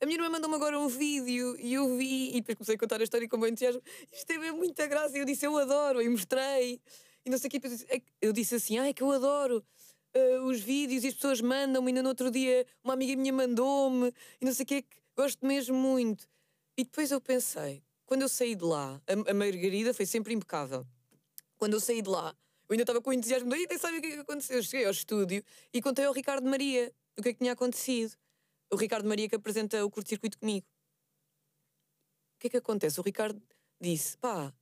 a 0.00 0.06
minha 0.06 0.18
irmã 0.18 0.28
mandou-me 0.28 0.54
agora 0.54 0.78
um 0.78 0.88
vídeo 0.88 1.56
e 1.58 1.74
eu 1.74 1.96
vi, 1.96 2.28
e 2.30 2.40
depois 2.40 2.56
comecei 2.56 2.74
a 2.74 2.78
contar 2.78 3.00
a 3.00 3.04
história 3.04 3.28
com 3.28 3.40
bem 3.40 3.50
entusiasmo. 3.50 3.82
Isto 4.12 4.26
teve 4.26 4.52
muita 4.52 4.86
graça. 4.86 5.16
E 5.16 5.20
eu 5.20 5.24
disse, 5.24 5.46
eu 5.46 5.56
adoro, 5.56 6.02
e 6.02 6.08
mostrei. 6.08 6.80
E 7.24 7.30
não 7.30 7.38
sei 7.38 7.48
o 7.48 7.50
que. 7.50 7.60
Eu 8.20 8.32
disse 8.32 8.54
assim, 8.54 8.78
ah, 8.78 8.86
é 8.86 8.92
que 8.92 9.02
eu 9.02 9.10
adoro 9.10 9.64
uh, 10.14 10.44
os 10.44 10.60
vídeos 10.60 11.02
e 11.02 11.08
as 11.08 11.14
pessoas 11.14 11.40
mandam-me. 11.40 11.88
Ainda 11.88 12.02
no 12.02 12.10
outro 12.10 12.30
dia 12.30 12.66
uma 12.84 12.92
amiga 12.92 13.16
minha 13.16 13.32
mandou-me 13.32 14.12
e 14.40 14.44
não 14.44 14.52
sei 14.52 14.64
o 14.64 14.66
que 14.66 14.74
é 14.74 14.82
que 14.82 14.96
gosto 15.16 15.44
mesmo 15.46 15.76
muito. 15.76 16.28
E 16.76 16.84
depois 16.84 17.10
eu 17.10 17.20
pensei, 17.20 17.82
quando 18.04 18.22
eu 18.22 18.28
saí 18.28 18.54
de 18.54 18.64
lá, 18.64 19.00
a, 19.06 19.30
a 19.30 19.34
Margarida 19.34 19.94
foi 19.94 20.04
sempre 20.04 20.34
impecável. 20.34 20.86
Quando 21.56 21.74
eu 21.74 21.80
saí 21.80 22.02
de 22.02 22.08
lá, 22.08 22.36
eu 22.68 22.74
ainda 22.74 22.82
estava 22.82 23.00
com 23.00 23.12
entusiasmo, 23.12 23.54
e 23.54 23.66
nem 23.66 23.78
sabe 23.78 23.98
o 23.98 24.00
que 24.00 24.08
é 24.08 24.10
que 24.12 24.18
aconteceu. 24.20 24.56
Eu 24.56 24.62
cheguei 24.62 24.86
ao 24.86 24.92
estúdio 24.92 25.42
e 25.72 25.80
contei 25.80 26.04
ao 26.04 26.12
Ricardo 26.12 26.48
Maria 26.48 26.92
o 27.16 27.22
que 27.22 27.30
é 27.30 27.32
que 27.32 27.38
tinha 27.38 27.52
acontecido. 27.52 28.16
O 28.70 28.76
Ricardo 28.76 29.08
Maria 29.08 29.28
que 29.28 29.36
apresenta 29.36 29.84
o 29.84 29.90
curto-circuito 29.90 30.38
comigo. 30.38 30.66
O 32.36 32.38
que 32.38 32.48
é 32.48 32.50
que 32.50 32.56
acontece? 32.56 32.98
O 32.98 33.02
Ricardo 33.02 33.40
disse: 33.80 34.18
pá, 34.18 34.52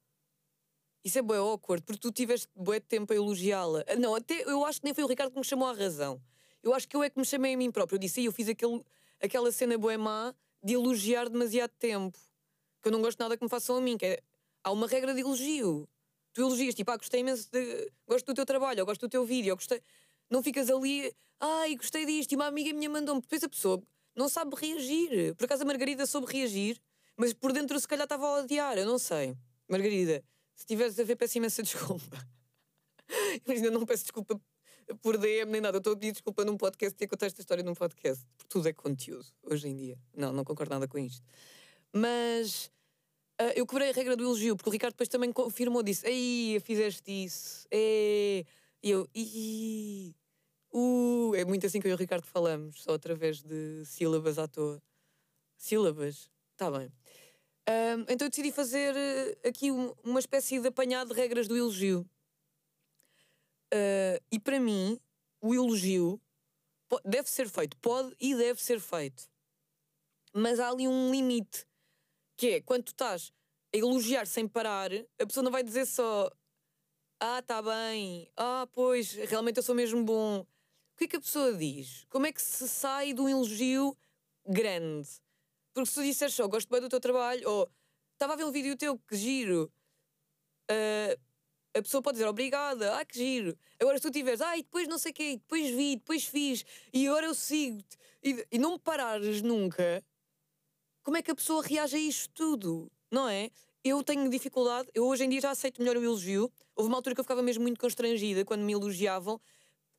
isso 1.05 1.19
é 1.19 1.23
bué 1.23 1.39
awkward, 1.39 1.85
porque 1.85 2.01
tu 2.01 2.13
tiveste 2.13 2.49
bué 2.55 2.81
tempo 2.81 3.13
a 3.13 3.17
elogiá-la. 3.17 3.85
Ah, 3.89 3.97
não, 3.97 4.15
até 4.15 4.43
eu 4.43 4.65
acho 4.65 4.81
que 4.81 4.87
nem 4.87 4.95
foi 4.95 5.05
o 5.05 5.07
Ricardo 5.07 5.33
que 5.33 5.39
me 5.39 5.45
chamou 5.45 5.69
à 5.69 5.73
razão. 5.73 6.21
Eu 6.63 6.73
acho 6.73 6.89
que 6.89 6.97
eu 6.97 7.03
é 7.03 7.11
que 7.11 7.19
me 7.19 7.27
chamei 7.27 7.55
a 7.55 7.57
mim 7.57 7.71
próprio. 7.71 7.97
Eu 7.97 8.01
disse, 8.01 8.25
eu 8.25 8.33
fiz 8.33 8.49
aquele, 8.49 8.83
aquela 9.21 9.53
cena 9.53 9.77
bué 9.77 9.97
má 9.99 10.35
de 10.63 10.75
elogiar 10.75 11.29
demasiado 11.29 11.73
tempo. 11.79 12.19
Que 12.81 12.89
eu 12.89 12.93
não 12.93 13.03
gosto 13.03 13.19
nada 13.19 13.37
que 13.37 13.45
me 13.45 13.51
façam 13.51 13.77
a 13.77 13.81
mim. 13.83 13.99
Que 13.99 14.07
é, 14.07 14.23
há 14.63 14.73
uma 14.73 14.87
regra 14.87 15.13
de 15.13 15.21
elogio. 15.21 15.87
Tu 16.35 16.43
elogias, 16.43 16.75
tipo, 16.75 16.91
ah, 16.91 16.97
gostei 16.97 17.21
imenso, 17.21 17.49
de, 17.51 17.91
gosto 18.07 18.27
do 18.27 18.35
teu 18.35 18.45
trabalho, 18.45 18.81
ou 18.81 18.87
gosto 18.87 19.03
do 19.03 19.09
teu 19.09 19.25
vídeo, 19.25 19.53
ou 19.53 19.57
gostei... 19.57 19.81
Não 20.29 20.43
ficas 20.43 20.69
ali, 20.69 21.15
ai, 21.41 21.77
gostei 21.77 22.05
disto, 22.05 22.33
e 22.33 22.37
uma 22.37 22.47
amiga 22.47 22.73
minha 22.73 22.91
mandou-me. 22.91 23.21
Depois 23.23 23.43
a 23.43 23.49
pessoa 23.49 23.83
não 24.17 24.29
sabe 24.29 24.55
reagir. 24.57 25.35
Por 25.37 25.45
acaso 25.45 25.63
a 25.63 25.67
Margarida 25.67 26.05
soube 26.07 26.31
reagir, 26.31 26.81
mas 27.17 27.33
por 27.33 27.53
dentro 27.53 27.79
se 27.79 27.87
calhar 27.89 28.05
estava 28.05 28.27
a 28.27 28.41
odiar, 28.41 28.77
eu 28.77 28.85
não 28.85 28.99
sei. 28.99 29.37
Margarida, 29.69 30.23
se 30.55 30.67
tivesse 30.67 31.01
a 31.01 31.05
ver, 31.05 31.17
peço 31.17 31.39
imensa 31.39 31.63
desculpa. 31.65 32.29
Imagina, 33.47 33.71
não 33.71 33.87
peço 33.87 34.05
desculpa 34.05 34.41
por 35.01 35.17
DM 35.17 35.51
nem 35.51 35.61
nada. 35.61 35.77
Eu 35.77 35.79
estou 35.79 35.93
a 35.93 35.97
pedir 35.97 36.13
desculpa 36.13 36.45
num 36.45 36.57
podcast 36.57 36.97
e 37.01 37.05
a 37.05 37.09
contar 37.09 37.27
esta 37.27 37.41
história 37.41 37.63
num 37.63 37.75
podcast. 37.75 38.25
Porque 38.37 38.49
tudo 38.49 38.69
é 38.69 38.73
conteúdo 38.73 39.27
hoje 39.43 39.69
em 39.69 39.77
dia. 39.77 39.99
Não, 40.15 40.33
não 40.33 40.45
concordo 40.45 40.75
nada 40.75 40.89
com 40.89 40.99
isto. 40.99 41.23
Mas 41.93 42.71
uh, 43.41 43.53
eu 43.55 43.67
quebrei 43.67 43.91
a 43.91 43.93
regra 43.93 44.17
do 44.17 44.25
elogio, 44.25 44.57
porque 44.57 44.69
o 44.69 44.73
Ricardo 44.73 44.95
depois 44.95 45.09
também 45.09 45.33
confirmou, 45.33 45.83
disse: 45.83 46.07
Ei, 46.07 46.61
fizeste 46.61 47.11
isso. 47.11 47.67
É. 47.71 48.45
E 48.83 48.91
eu, 48.91 49.09
Ih. 49.15 50.15
Uh, 50.73 51.33
é 51.37 51.45
muito 51.45 51.65
assim 51.65 51.81
que 51.81 51.87
eu 51.87 51.93
e 51.93 51.95
o 51.95 51.97
Ricardo 51.97 52.27
falamos, 52.27 52.83
só 52.83 52.95
através 52.95 53.41
de 53.41 53.85
sílabas 53.85 54.39
à 54.39 54.49
toa. 54.49 54.83
Sílabas? 55.57 56.29
Está 56.53 56.71
bem. 56.71 56.93
Um, 57.69 58.01
então 58.09 58.27
eu 58.27 58.31
decidi 58.31 58.53
fazer 58.53 58.95
uh, 58.95 59.49
aqui 59.49 59.71
um, 59.71 59.95
uma 60.03 60.19
espécie 60.19 60.61
de 60.61 60.69
apanhado 60.69 61.15
de 61.15 61.21
regras 61.21 61.49
do 61.49 61.57
elogio. 61.57 62.01
Uh, 63.73 64.21
e 64.31 64.39
para 64.39 64.61
mim, 64.61 65.01
o 65.41 65.55
elogio 65.55 66.21
deve 67.05 67.31
ser 67.31 67.49
feito, 67.49 67.77
pode 67.79 68.15
e 68.21 68.35
deve 68.35 68.63
ser 68.63 68.81
feito. 68.81 69.31
Mas 70.33 70.61
há 70.61 70.69
ali 70.69 70.87
um 70.87 71.11
limite, 71.11 71.67
que 72.37 72.49
é 72.49 72.61
quando 72.61 72.85
tu 72.85 72.93
estás 72.93 73.33
a 73.75 73.77
elogiar 73.77 74.27
sem 74.27 74.47
parar, 74.47 74.91
a 74.93 75.27
pessoa 75.27 75.43
não 75.43 75.51
vai 75.51 75.63
dizer 75.63 75.87
só 75.87 76.31
ah, 77.21 77.41
tá 77.43 77.63
bem, 77.63 78.31
ah, 78.37 78.69
pois, 78.73 79.13
realmente 79.13 79.57
eu 79.57 79.63
sou 79.63 79.75
mesmo 79.75 80.05
bom. 80.05 80.41
O 80.41 80.97
que 80.97 81.05
é 81.05 81.09
que 81.09 81.17
a 81.17 81.21
pessoa 81.21 81.55
diz? 81.55 82.05
Como 82.11 82.27
é 82.27 82.33
que 82.33 82.43
se 82.43 82.69
sai 82.69 83.13
de 83.13 83.21
um 83.21 83.29
elogio 83.29 83.97
grande? 84.47 85.09
Porque 85.73 85.89
se 85.89 85.95
tu 85.95 86.03
disseres 86.03 86.35
só 86.35 86.47
gosto 86.47 86.69
bem 86.69 86.81
do 86.81 86.89
teu 86.89 87.01
trabalho, 87.01 87.49
ou 87.49 87.71
estava 88.13 88.35
a 88.35 88.37
ver 88.37 88.45
um 88.45 88.53
vídeo 88.53 88.77
teu, 88.77 88.99
que 88.99 89.17
giro, 89.17 89.73
uh, 90.71 91.21
a 91.77 91.83
pessoa 91.83 92.03
pode 92.03 92.17
dizer 92.17 92.29
obrigada, 92.29 92.97
ah, 92.99 93.05
que 93.05 93.19
giro. 93.19 93.59
Agora 93.81 93.97
se 93.97 94.03
tu 94.03 94.11
tiveres, 94.11 94.41
ah, 94.41 94.57
e 94.57 94.63
depois 94.63 94.87
não 94.87 94.99
sei 94.99 95.11
o 95.11 95.15
quê, 95.15 95.37
depois 95.37 95.71
vi, 95.71 95.97
depois 95.97 96.25
fiz, 96.25 96.65
e 96.93 97.09
agora 97.09 97.27
eu 97.27 97.35
sigo-te, 97.35 97.97
e, 98.23 98.47
e 98.53 98.59
não 98.59 98.73
me 98.73 98.79
parares 98.79 99.43
nunca, 99.43 100.05
como 101.05 101.17
é 101.17 101.23
que 101.23 101.31
a 101.31 101.35
pessoa 101.35 101.63
reage 101.63 101.97
a 101.97 102.01
isto 102.01 102.29
tudo? 102.35 102.91
Não 103.11 103.29
é? 103.29 103.51
Eu 103.85 104.03
tenho 104.03 104.29
dificuldade, 104.29 104.89
eu 104.93 105.07
hoje 105.07 105.25
em 105.25 105.29
dia 105.29 105.43
já 105.43 105.51
aceito 105.51 105.81
melhor 105.81 105.97
o 105.97 106.03
elogio. 106.03 106.51
Houve 106.75 106.89
uma 106.89 106.97
altura 106.97 107.15
que 107.15 107.21
eu 107.21 107.25
ficava 107.25 107.43
mesmo 107.43 107.63
muito 107.63 107.79
constrangida 107.79 108.45
quando 108.45 108.63
me 108.63 108.73
elogiavam, 108.73 109.41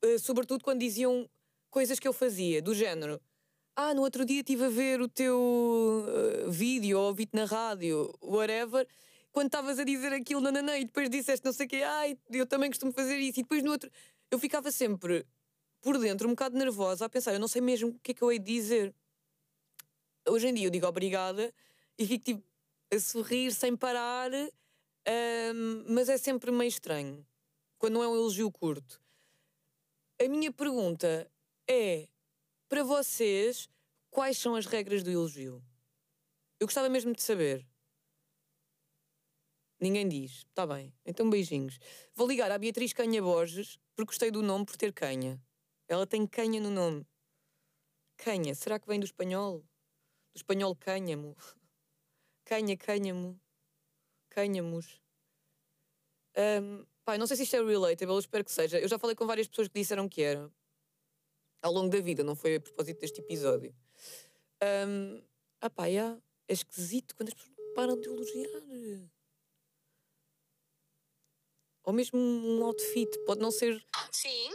uh, 0.03 0.19
sobretudo 0.19 0.63
quando 0.63 0.79
diziam 0.79 1.29
coisas 1.69 1.99
que 1.99 2.07
eu 2.07 2.11
fazia, 2.11 2.61
do 2.61 2.73
género 2.73 3.21
ah, 3.75 3.93
no 3.93 4.01
outro 4.01 4.23
dia 4.23 4.39
estive 4.39 4.65
a 4.65 4.69
ver 4.69 5.01
o 5.01 5.07
teu 5.07 5.37
uh, 5.37 6.49
vídeo 6.49 6.97
ou 6.97 7.07
ouvi-te 7.07 7.35
na 7.35 7.43
rádio, 7.43 8.13
whatever, 8.21 8.87
quando 9.33 9.47
estavas 9.47 9.77
a 9.79 9.83
dizer 9.83 10.13
aquilo, 10.13 10.39
nananã, 10.39 10.77
e 10.77 10.85
depois 10.85 11.09
disseste 11.09 11.45
não 11.45 11.51
sei 11.51 11.65
o 11.65 11.69
quê, 11.69 11.83
ai, 11.83 12.17
eu 12.31 12.45
também 12.45 12.69
costumo 12.69 12.93
fazer 12.93 13.17
isso, 13.17 13.41
e 13.41 13.43
depois 13.43 13.61
no 13.61 13.71
outro. 13.71 13.91
Eu 14.31 14.39
ficava 14.39 14.71
sempre 14.71 15.25
por 15.81 15.97
dentro, 15.97 16.27
um 16.27 16.31
bocado 16.31 16.57
nervosa, 16.57 17.05
a 17.05 17.09
pensar, 17.09 17.33
eu 17.33 17.39
não 17.39 17.49
sei 17.49 17.61
mesmo 17.61 17.89
o 17.89 17.99
que 17.99 18.11
é 18.11 18.13
que 18.13 18.21
eu 18.21 18.31
hei 18.31 18.39
de 18.39 18.45
dizer. 18.45 18.95
Hoje 20.27 20.47
em 20.47 20.53
dia 20.53 20.67
eu 20.67 20.71
digo 20.71 20.87
obrigada 20.87 21.53
e 21.97 22.07
fico 22.07 22.25
tipo 22.25 22.43
a 22.91 22.99
sorrir 22.99 23.51
sem 23.53 23.75
parar, 23.75 24.31
um, 24.31 25.93
mas 25.93 26.09
é 26.09 26.17
sempre 26.17 26.51
meio 26.51 26.69
estranho 26.69 27.25
quando 27.77 27.93
não 27.93 28.03
é 28.03 28.07
um 28.07 28.15
elogio 28.15 28.51
curto. 28.51 29.01
A 30.19 30.27
minha 30.27 30.51
pergunta 30.51 31.29
é 31.67 32.07
para 32.67 32.83
vocês, 32.83 33.69
quais 34.09 34.37
são 34.37 34.55
as 34.55 34.65
regras 34.65 35.03
do 35.03 35.11
elogio? 35.11 35.63
Eu 36.59 36.67
gostava 36.67 36.89
mesmo 36.89 37.13
de 37.13 37.21
saber. 37.21 37.67
Ninguém 39.79 40.07
diz. 40.07 40.45
Está 40.49 40.65
bem. 40.65 40.93
Então 41.05 41.29
beijinhos. 41.29 41.77
Vou 42.15 42.27
ligar 42.27 42.49
à 42.49 42.57
Beatriz 42.57 42.93
Canha 42.93 43.21
Borges 43.21 43.77
porque 43.95 44.11
gostei 44.11 44.31
do 44.31 44.41
nome 44.41 44.65
por 44.65 44.77
ter 44.77 44.93
canha. 44.93 45.39
Ela 45.87 46.07
tem 46.07 46.25
canha 46.25 46.59
no 46.59 46.71
nome. 46.71 47.05
Canha. 48.17 48.55
Será 48.55 48.79
que 48.79 48.87
vem 48.87 48.99
do 48.99 49.05
espanhol? 49.05 49.63
Do 50.35 50.39
espanhol 50.39 50.75
cânhamo. 50.75 51.35
Canha, 52.43 52.75
cânhamo. 52.75 53.39
Cânhamos. 54.29 55.01
Um, 56.37 56.85
pai, 57.05 57.17
não 57.17 57.25
sei 57.25 57.37
se 57.37 57.43
isto 57.43 57.55
é 57.55 57.63
relatable, 57.63 58.13
eu 58.13 58.19
espero 58.19 58.43
que 58.43 58.51
seja. 58.51 58.77
Eu 58.77 58.89
já 58.89 58.99
falei 58.99 59.15
com 59.15 59.25
várias 59.25 59.47
pessoas 59.47 59.69
que 59.69 59.79
disseram 59.79 60.09
que 60.09 60.21
era 60.21 60.51
ao 61.61 61.71
longo 61.71 61.89
da 61.89 62.01
vida, 62.01 62.21
não 62.21 62.35
foi 62.35 62.55
a 62.55 62.59
propósito 62.59 62.99
deste 62.99 63.21
episódio. 63.21 63.73
Um, 64.61 65.23
ah 65.61 65.69
pá, 65.69 65.85
yeah, 65.85 66.21
é 66.49 66.53
esquisito 66.53 67.15
quando 67.15 67.29
as 67.29 67.33
pessoas 67.33 67.55
param 67.73 67.99
de 67.99 68.07
elogiar. 68.07 68.61
Ou 71.85 71.93
mesmo 71.93 72.19
um 72.19 72.65
outfit, 72.65 73.17
pode 73.25 73.39
não 73.39 73.51
ser. 73.51 73.81
Sim. 74.11 74.51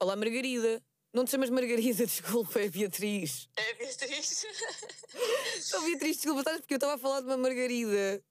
Olá, 0.00 0.16
Margarida. 0.16 0.82
Não 1.12 1.24
te 1.24 1.32
chamas 1.32 1.50
Margarida, 1.50 2.06
desculpa, 2.06 2.60
é 2.60 2.68
Beatriz. 2.68 3.48
É 3.56 3.74
Beatriz. 3.74 4.46
Sou 5.60 5.82
Beatriz, 5.82 6.16
desculpa, 6.16 6.40
estás 6.40 6.60
porque 6.60 6.74
eu 6.74 6.76
estava 6.76 6.94
a 6.94 6.98
falar 6.98 7.20
de 7.20 7.26
uma 7.26 7.36
Margarida. 7.36 8.22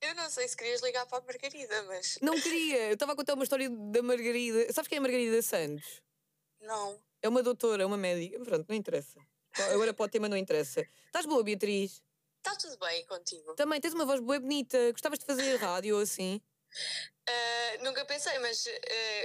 Eu 0.00 0.14
não 0.14 0.30
sei 0.30 0.46
se 0.46 0.56
querias 0.56 0.80
ligar 0.80 1.04
para 1.06 1.18
a 1.18 1.20
Margarida, 1.22 1.82
mas. 1.84 2.18
Não 2.22 2.40
queria, 2.40 2.86
eu 2.86 2.94
estava 2.94 3.12
a 3.12 3.16
contar 3.16 3.34
uma 3.34 3.42
história 3.42 3.68
da 3.68 4.02
Margarida. 4.02 4.72
Sabes 4.72 4.86
quem 4.88 4.96
é 4.96 4.98
a 5.00 5.02
Margarida 5.02 5.42
Santos? 5.42 6.00
Não. 6.60 7.00
É 7.20 7.28
uma 7.28 7.42
doutora, 7.42 7.82
é 7.82 7.86
uma 7.86 7.96
médica. 7.96 8.38
Pronto, 8.44 8.66
não 8.68 8.76
interessa. 8.76 9.18
Agora 9.72 9.92
para 9.92 10.04
o 10.04 10.08
tema 10.08 10.28
não 10.28 10.36
interessa. 10.36 10.86
Estás 11.06 11.26
boa, 11.26 11.42
Beatriz? 11.42 12.00
Está 12.36 12.54
tudo 12.54 12.78
bem 12.78 13.04
contigo. 13.06 13.54
Também 13.54 13.80
tens 13.80 13.92
uma 13.94 14.06
voz 14.06 14.20
boa 14.20 14.36
e 14.36 14.40
bonita. 14.40 14.92
Gostavas 14.92 15.18
de 15.18 15.26
fazer 15.26 15.56
rádio 15.56 15.96
ou 15.96 16.02
assim? 16.02 16.40
Uh, 17.28 17.84
nunca 17.84 18.04
pensei, 18.06 18.38
mas 18.38 18.64
uh, 18.64 18.70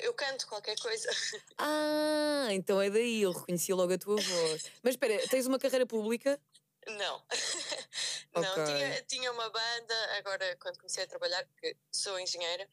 eu 0.03 0.13
canto 0.13 0.47
qualquer 0.47 0.77
coisa. 0.79 1.09
Ah, 1.57 2.47
então 2.51 2.81
é 2.81 2.89
daí, 2.89 3.21
eu 3.21 3.31
reconheci 3.31 3.71
logo 3.73 3.93
a 3.93 3.97
tua 3.97 4.17
voz. 4.17 4.65
Mas 4.83 4.95
espera, 4.95 5.17
tens 5.29 5.47
uma 5.47 5.57
carreira 5.57 5.85
pública? 5.85 6.39
Não. 6.87 7.23
não, 8.35 8.51
okay. 8.51 8.65
tinha, 8.65 9.01
tinha 9.03 9.31
uma 9.31 9.49
banda, 9.49 10.17
agora 10.17 10.55
quando 10.57 10.77
comecei 10.77 11.03
a 11.03 11.07
trabalhar, 11.07 11.45
porque 11.45 11.77
sou 11.91 12.19
engenheira, 12.19 12.67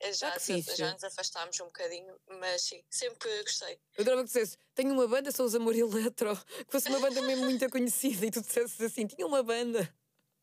eh, 0.00 0.12
já, 0.12 0.34
ah, 0.34 0.38
já 0.76 0.92
nos 0.92 1.04
afastámos 1.04 1.60
um 1.60 1.66
bocadinho, 1.66 2.18
mas 2.40 2.62
sim, 2.62 2.82
sempre 2.90 3.28
gostei. 3.42 3.78
Eu 3.96 4.02
adorava 4.02 4.22
que 4.22 4.28
dissesse, 4.28 4.58
tenho 4.74 4.92
uma 4.92 5.06
banda, 5.06 5.30
sou 5.30 5.46
os 5.46 5.54
Amor 5.54 5.76
Eletro, 5.76 6.36
que 6.66 6.72
fosse 6.72 6.88
uma 6.88 7.00
banda 7.00 7.22
mesmo 7.22 7.44
muito 7.44 7.68
conhecida 7.70 8.26
e 8.26 8.30
tu 8.30 8.40
dissesses 8.40 8.80
assim, 8.80 9.06
tinha 9.06 9.26
uma 9.26 9.42
banda. 9.42 9.88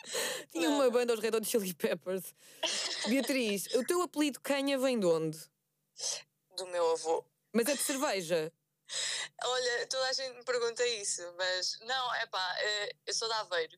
Tinha 0.51 0.69
uma 0.69 0.89
banda 0.89 1.13
aos 1.13 1.21
Red 1.21 1.35
Hot 1.35 1.45
Chili 1.45 1.73
Peppers. 1.73 2.33
Beatriz, 3.07 3.67
o 3.75 3.85
teu 3.85 4.01
apelido 4.01 4.39
Canha 4.41 4.77
vem 4.77 4.99
de 4.99 5.05
onde? 5.05 5.37
Do 6.55 6.67
meu 6.67 6.91
avô. 6.91 7.23
Mas 7.53 7.67
é 7.67 7.73
de 7.75 7.81
cerveja? 7.81 8.51
Olha, 9.43 9.87
toda 9.87 10.07
a 10.07 10.13
gente 10.13 10.37
me 10.37 10.43
pergunta 10.43 10.85
isso, 10.87 11.21
mas 11.37 11.79
não, 11.81 12.15
é 12.15 12.25
pá, 12.25 12.55
eh, 12.59 12.95
eu 13.05 13.13
sou 13.13 13.27
de 13.27 13.33
Aveiro 13.35 13.77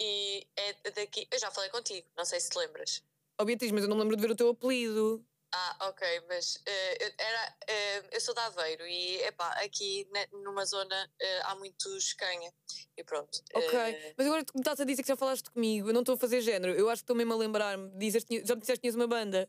e 0.00 0.46
é 0.56 0.90
daqui. 0.90 1.28
Eu 1.30 1.38
já 1.38 1.50
falei 1.50 1.70
contigo, 1.70 2.06
não 2.16 2.24
sei 2.24 2.40
se 2.40 2.50
te 2.50 2.58
lembras. 2.58 3.02
Oh 3.38 3.44
Beatriz, 3.44 3.70
mas 3.70 3.82
eu 3.82 3.88
não 3.88 3.96
me 3.96 4.02
lembro 4.02 4.16
de 4.16 4.22
ver 4.22 4.32
o 4.32 4.36
teu 4.36 4.48
apelido. 4.48 5.24
Ah, 5.58 5.88
ok, 5.88 6.06
mas 6.28 6.56
uh, 6.56 7.14
era, 7.18 7.56
uh, 7.62 8.08
eu 8.12 8.20
sou 8.20 8.34
de 8.34 8.40
Aveiro 8.40 8.86
e 8.86 9.22
epá, 9.22 9.48
aqui 9.64 10.06
numa 10.30 10.66
zona 10.66 11.06
uh, 11.06 11.40
há 11.44 11.54
muitos 11.54 12.12
canha 12.12 12.52
e 12.94 13.02
pronto. 13.02 13.42
Ok, 13.54 14.14
mas 14.18 14.26
agora 14.26 14.44
tu 14.44 14.58
estás 14.58 14.80
a 14.80 14.84
dizer 14.84 15.00
que 15.00 15.08
já 15.08 15.16
falaste 15.16 15.50
comigo, 15.50 15.88
eu 15.88 15.94
não 15.94 16.02
estou 16.02 16.14
a 16.14 16.18
fazer 16.18 16.42
género, 16.42 16.74
eu 16.74 16.90
acho 16.90 17.00
que 17.00 17.04
estou 17.04 17.16
mesmo 17.16 17.32
a 17.32 17.36
lembrar-me, 17.36 17.84
já 17.88 18.54
me 18.54 18.60
disseste 18.60 18.74
que 18.74 18.80
tinhas 18.80 18.94
uma 18.94 19.06
banda. 19.06 19.48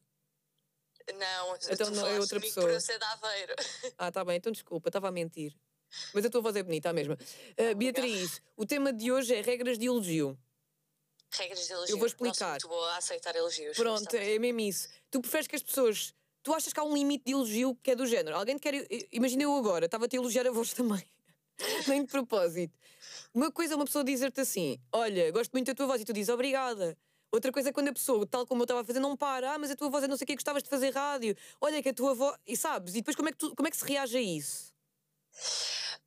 Não, 1.13 1.57
então 1.69 1.91
não 1.91 2.07
é 2.07 2.17
outra 2.21 2.39
pessoa. 2.39 2.69
Por 2.69 2.81
ser 2.81 2.97
de 2.97 3.05
Aveiro. 3.05 3.55
Ah, 3.97 4.09
tá 4.09 4.23
bem, 4.23 4.37
então 4.37 4.51
desculpa, 4.51 4.87
estava 4.87 5.09
a 5.09 5.11
mentir. 5.11 5.53
Mas 6.13 6.23
a 6.23 6.29
tua 6.29 6.39
voz 6.39 6.55
é 6.55 6.63
bonita, 6.63 6.89
a 6.89 6.93
mesma. 6.93 7.17
Uh, 7.59 7.75
Beatriz, 7.75 8.41
o 8.55 8.65
tema 8.65 8.93
de 8.93 9.11
hoje 9.11 9.35
é 9.35 9.41
regras 9.41 9.77
de 9.77 9.87
elogio. 9.87 10.39
Regras 11.31 11.67
de 11.67 11.73
elogio. 11.73 11.93
Eu 11.93 11.97
vou 11.97 12.07
explicar. 12.07 12.53
Nossa, 12.53 12.67
muito 12.67 12.67
boa 12.69 12.91
a 12.93 12.97
aceitar 12.97 13.35
elogios. 13.35 13.75
Pronto, 13.75 14.15
é 14.15 14.39
mesmo 14.39 14.59
isso. 14.61 14.87
Tu 15.17 15.21
preferes 15.21 15.47
que 15.47 15.55
as 15.55 15.63
pessoas. 15.63 16.13
Tu 16.43 16.53
achas 16.53 16.71
que 16.71 16.79
há 16.79 16.83
um 16.83 16.93
limite 16.93 17.25
de 17.25 17.31
elogio 17.31 17.75
que 17.81 17.89
é 17.89 17.95
do 17.95 18.05
género? 18.05 18.37
Alguém 18.37 18.55
te 18.55 18.61
quer. 18.61 18.87
Imagina 19.11 19.41
eu 19.41 19.55
agora, 19.55 19.85
estava-te 19.85 20.15
a 20.15 20.19
elogiar 20.19 20.45
a 20.45 20.51
voz 20.51 20.73
também. 20.73 21.03
Nem 21.87 22.03
de 22.03 22.11
propósito. 22.11 22.77
Uma 23.33 23.51
coisa 23.51 23.73
é 23.73 23.75
uma 23.75 23.85
pessoa 23.85 24.03
dizer-te 24.03 24.41
assim: 24.41 24.79
Olha, 24.91 25.31
gosto 25.31 25.51
muito 25.53 25.65
da 25.65 25.73
tua 25.73 25.87
voz, 25.87 25.99
e 25.99 26.05
tu 26.05 26.13
dizes 26.13 26.29
obrigada. 26.29 26.95
Outra 27.31 27.51
coisa 27.51 27.69
é 27.69 27.73
quando 27.73 27.87
a 27.87 27.93
pessoa, 27.93 28.27
tal 28.27 28.45
como 28.45 28.61
eu 28.61 28.65
estava 28.65 28.81
a 28.81 28.83
fazer, 28.83 28.99
não 28.99 29.17
para, 29.17 29.53
ah, 29.53 29.57
mas 29.57 29.71
a 29.71 29.75
tua 29.75 29.89
voz 29.89 30.03
é 30.03 30.07
não 30.07 30.15
sei 30.15 30.25
o 30.25 30.27
que, 30.27 30.35
gostavas 30.35 30.61
de 30.61 30.69
fazer 30.69 30.93
rádio, 30.93 31.35
olha 31.59 31.81
que 31.81 31.89
a 31.89 31.93
tua 31.93 32.13
voz. 32.13 32.37
E 32.45 32.55
sabes? 32.55 32.93
E 32.93 32.97
depois 32.97 33.15
como 33.15 33.29
é 33.29 33.31
que, 33.31 33.39
tu, 33.39 33.55
como 33.55 33.67
é 33.67 33.71
que 33.71 33.77
se 33.77 33.85
reage 33.85 34.17
a 34.17 34.21
isso? 34.21 34.71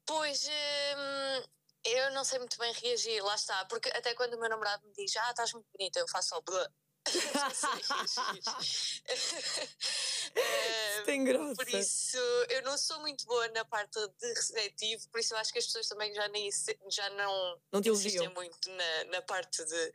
Pois. 0.07 0.47
Hum, 0.47 1.45
eu 1.85 2.13
não 2.13 2.23
sei 2.23 2.39
muito 2.39 2.57
bem 2.59 2.73
reagir, 2.75 3.21
lá 3.25 3.35
está. 3.35 3.65
Porque 3.65 3.89
até 3.89 4.15
quando 4.15 4.35
o 4.35 4.39
meu 4.41 4.49
namorado 4.49 4.87
me 4.87 4.93
diz, 4.95 5.17
ah, 5.17 5.31
estás 5.31 5.53
muito 5.53 5.67
bonita, 5.77 5.99
eu 5.99 6.07
faço 6.07 6.29
só. 6.29 6.41
Blá. 6.43 6.71
tem 11.05 11.25
graça. 11.25 11.57
Por 11.57 11.69
isso, 11.69 12.17
eu 12.49 12.63
não 12.63 12.79
sou 12.79 13.01
muito 13.01 13.27
boa 13.27 13.49
na 13.49 13.65
parte 13.65 13.99
de 14.19 14.29
receptivo, 14.35 15.09
por 15.09 15.19
isso 15.21 15.35
eu 15.35 15.39
acho 15.39 15.53
que 15.53 15.59
as 15.59 15.67
pessoas 15.67 15.89
também 15.89 16.15
já, 16.15 16.29
nem, 16.29 16.49
já 16.89 17.11
não, 17.11 17.61
não 17.73 17.81
te 17.81 17.91
muito 17.91 18.71
na, 18.71 19.05
na 19.05 19.23
parte 19.23 19.65
de 19.65 19.93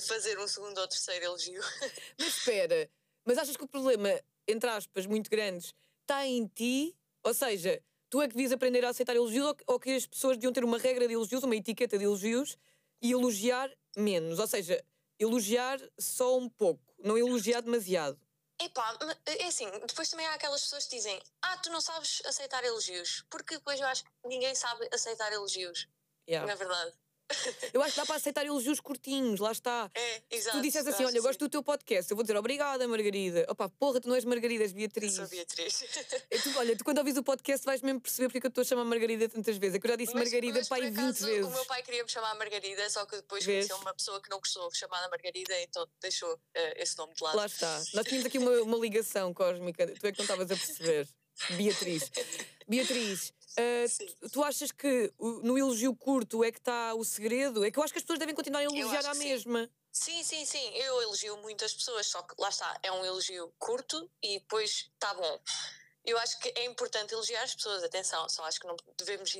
fazer 0.00 0.38
um 0.38 0.48
segundo 0.48 0.78
ou 0.78 0.88
terceiro 0.88 1.24
elogio. 1.24 1.62
Mas 2.18 2.36
espera, 2.36 2.90
mas 3.24 3.36
achas 3.36 3.56
que 3.56 3.64
o 3.64 3.68
problema, 3.68 4.08
entre 4.46 4.70
aspas, 4.70 5.06
muito 5.06 5.28
grandes, 5.28 5.74
está 6.00 6.24
em 6.26 6.46
ti? 6.46 6.96
Ou 7.22 7.34
seja, 7.34 7.82
tu 8.08 8.22
é 8.22 8.28
que 8.28 8.34
devias 8.34 8.52
aprender 8.52 8.84
a 8.86 8.88
aceitar 8.88 9.14
elogios 9.14 9.54
ou 9.66 9.78
que 9.78 9.90
as 9.90 10.06
pessoas 10.06 10.38
deviam 10.38 10.52
ter 10.52 10.64
uma 10.64 10.78
regra 10.78 11.06
de 11.06 11.12
elogios, 11.12 11.42
uma 11.42 11.54
etiqueta 11.54 11.98
de 11.98 12.04
elogios 12.04 12.56
e 13.02 13.12
elogiar 13.12 13.70
menos? 13.96 14.38
Ou 14.38 14.46
seja, 14.46 14.82
elogiar 15.18 15.80
só 15.98 16.38
um 16.38 16.48
pouco, 16.48 16.82
não 16.98 17.18
elogiar 17.18 17.60
demasiado. 17.60 18.20
Epá, 18.60 18.98
é 19.26 19.46
assim, 19.46 19.70
depois 19.86 20.10
também 20.10 20.26
há 20.26 20.34
aquelas 20.34 20.62
pessoas 20.62 20.84
que 20.86 20.96
dizem 20.96 21.22
Ah, 21.40 21.56
tu 21.58 21.70
não 21.70 21.80
sabes 21.80 22.20
aceitar 22.26 22.64
elogios 22.64 23.24
Porque 23.30 23.54
depois 23.54 23.78
eu 23.78 23.86
acho 23.86 24.02
que 24.02 24.10
ninguém 24.24 24.52
sabe 24.52 24.88
aceitar 24.92 25.32
elogios 25.32 25.88
yeah. 26.28 26.44
Na 26.44 26.56
verdade 26.56 26.92
eu 27.72 27.82
acho 27.82 27.92
que 27.92 28.00
dá 28.00 28.06
para 28.06 28.16
aceitar 28.16 28.46
elogios 28.46 28.80
curtinhos, 28.80 29.40
lá 29.40 29.52
está. 29.52 29.90
É, 29.94 30.22
exato. 30.30 30.58
Tu 30.58 30.62
disseste 30.62 30.88
assim: 30.88 31.04
olha, 31.04 31.16
eu 31.18 31.22
gosto 31.22 31.40
do 31.40 31.48
teu 31.48 31.62
podcast, 31.62 32.10
eu 32.10 32.16
vou 32.16 32.24
dizer 32.24 32.36
obrigada, 32.36 32.86
Margarida. 32.88 33.46
Opa, 33.48 33.68
porra, 33.68 34.00
tu 34.00 34.08
não 34.08 34.14
és 34.14 34.24
Margarida, 34.24 34.64
és 34.64 34.72
Beatriz. 34.72 35.18
Eu 35.18 35.26
sou 35.26 35.36
Beatriz. 35.36 35.84
tu, 36.42 36.58
olha, 36.58 36.76
tu 36.76 36.84
quando 36.84 36.98
ouvis 36.98 37.16
o 37.16 37.22
podcast 37.22 37.64
vais 37.66 37.82
mesmo 37.82 38.00
perceber 38.00 38.28
porque 38.28 38.38
é 38.38 38.46
eu 38.46 38.48
estou 38.48 38.62
a 38.62 38.64
chamar 38.64 38.84
Margarida 38.84 39.28
tantas 39.28 39.56
vezes. 39.56 39.76
É 39.76 39.78
que 39.78 39.86
eu 39.86 39.90
já 39.90 39.96
disse 39.96 40.14
mas, 40.14 40.24
Margarida 40.24 40.58
mas, 40.58 40.68
pai 40.68 40.90
20 40.90 40.96
vezes. 40.96 41.46
O 41.46 41.50
meu 41.50 41.64
pai 41.66 41.82
queria 41.82 42.02
me 42.02 42.10
chamar 42.10 42.34
Margarida, 42.36 42.88
só 42.90 43.04
que 43.04 43.16
depois 43.16 43.44
Vês? 43.44 43.66
conheceu 43.66 43.76
uma 43.82 43.94
pessoa 43.94 44.20
que 44.22 44.30
não 44.30 44.38
gostou 44.38 44.70
chamada 44.72 45.08
Margarida, 45.08 45.60
então 45.62 45.86
deixou 46.00 46.32
uh, 46.34 46.38
esse 46.76 46.96
nome 46.96 47.14
de 47.14 47.22
lado. 47.22 47.36
Lá 47.36 47.46
está. 47.46 47.82
Nós 47.94 48.06
tínhamos 48.06 48.26
aqui 48.26 48.38
uma, 48.38 48.62
uma 48.62 48.78
ligação 48.78 49.34
cósmica, 49.34 49.86
tu 49.86 50.06
é 50.06 50.12
que 50.12 50.18
não 50.18 50.24
estavas 50.24 50.50
a 50.50 50.56
perceber. 50.56 51.08
Beatriz. 51.50 52.10
Beatriz, 52.68 53.32
uh, 53.58 54.28
tu 54.30 54.42
achas 54.42 54.70
que 54.70 55.12
no 55.18 55.58
elogio 55.58 55.94
curto 55.94 56.44
é 56.44 56.52
que 56.52 56.58
está 56.58 56.94
o 56.94 57.04
segredo? 57.04 57.64
É 57.64 57.70
que 57.70 57.78
eu 57.78 57.82
acho 57.82 57.92
que 57.92 57.98
as 57.98 58.02
pessoas 58.02 58.18
devem 58.18 58.34
continuar 58.34 58.60
a 58.60 58.64
elogiar 58.64 59.06
à 59.06 59.14
mesma. 59.14 59.70
Sim, 59.92 60.22
sim, 60.22 60.44
sim. 60.44 60.70
Eu 60.74 61.02
elogio 61.02 61.36
muitas 61.38 61.74
pessoas, 61.74 62.06
só 62.06 62.22
que 62.22 62.34
lá 62.38 62.48
está, 62.48 62.78
é 62.82 62.92
um 62.92 63.04
elogio 63.04 63.52
curto 63.58 64.10
e 64.22 64.38
depois 64.38 64.90
está 64.94 65.12
bom. 65.14 65.40
Eu 66.04 66.16
acho 66.18 66.38
que 66.38 66.48
é 66.56 66.64
importante 66.64 67.12
elogiar 67.12 67.42
as 67.42 67.54
pessoas, 67.54 67.82
atenção, 67.82 68.28
só 68.28 68.44
acho 68.44 68.60
que 68.60 68.66
não 68.66 68.76
devemos 68.96 69.34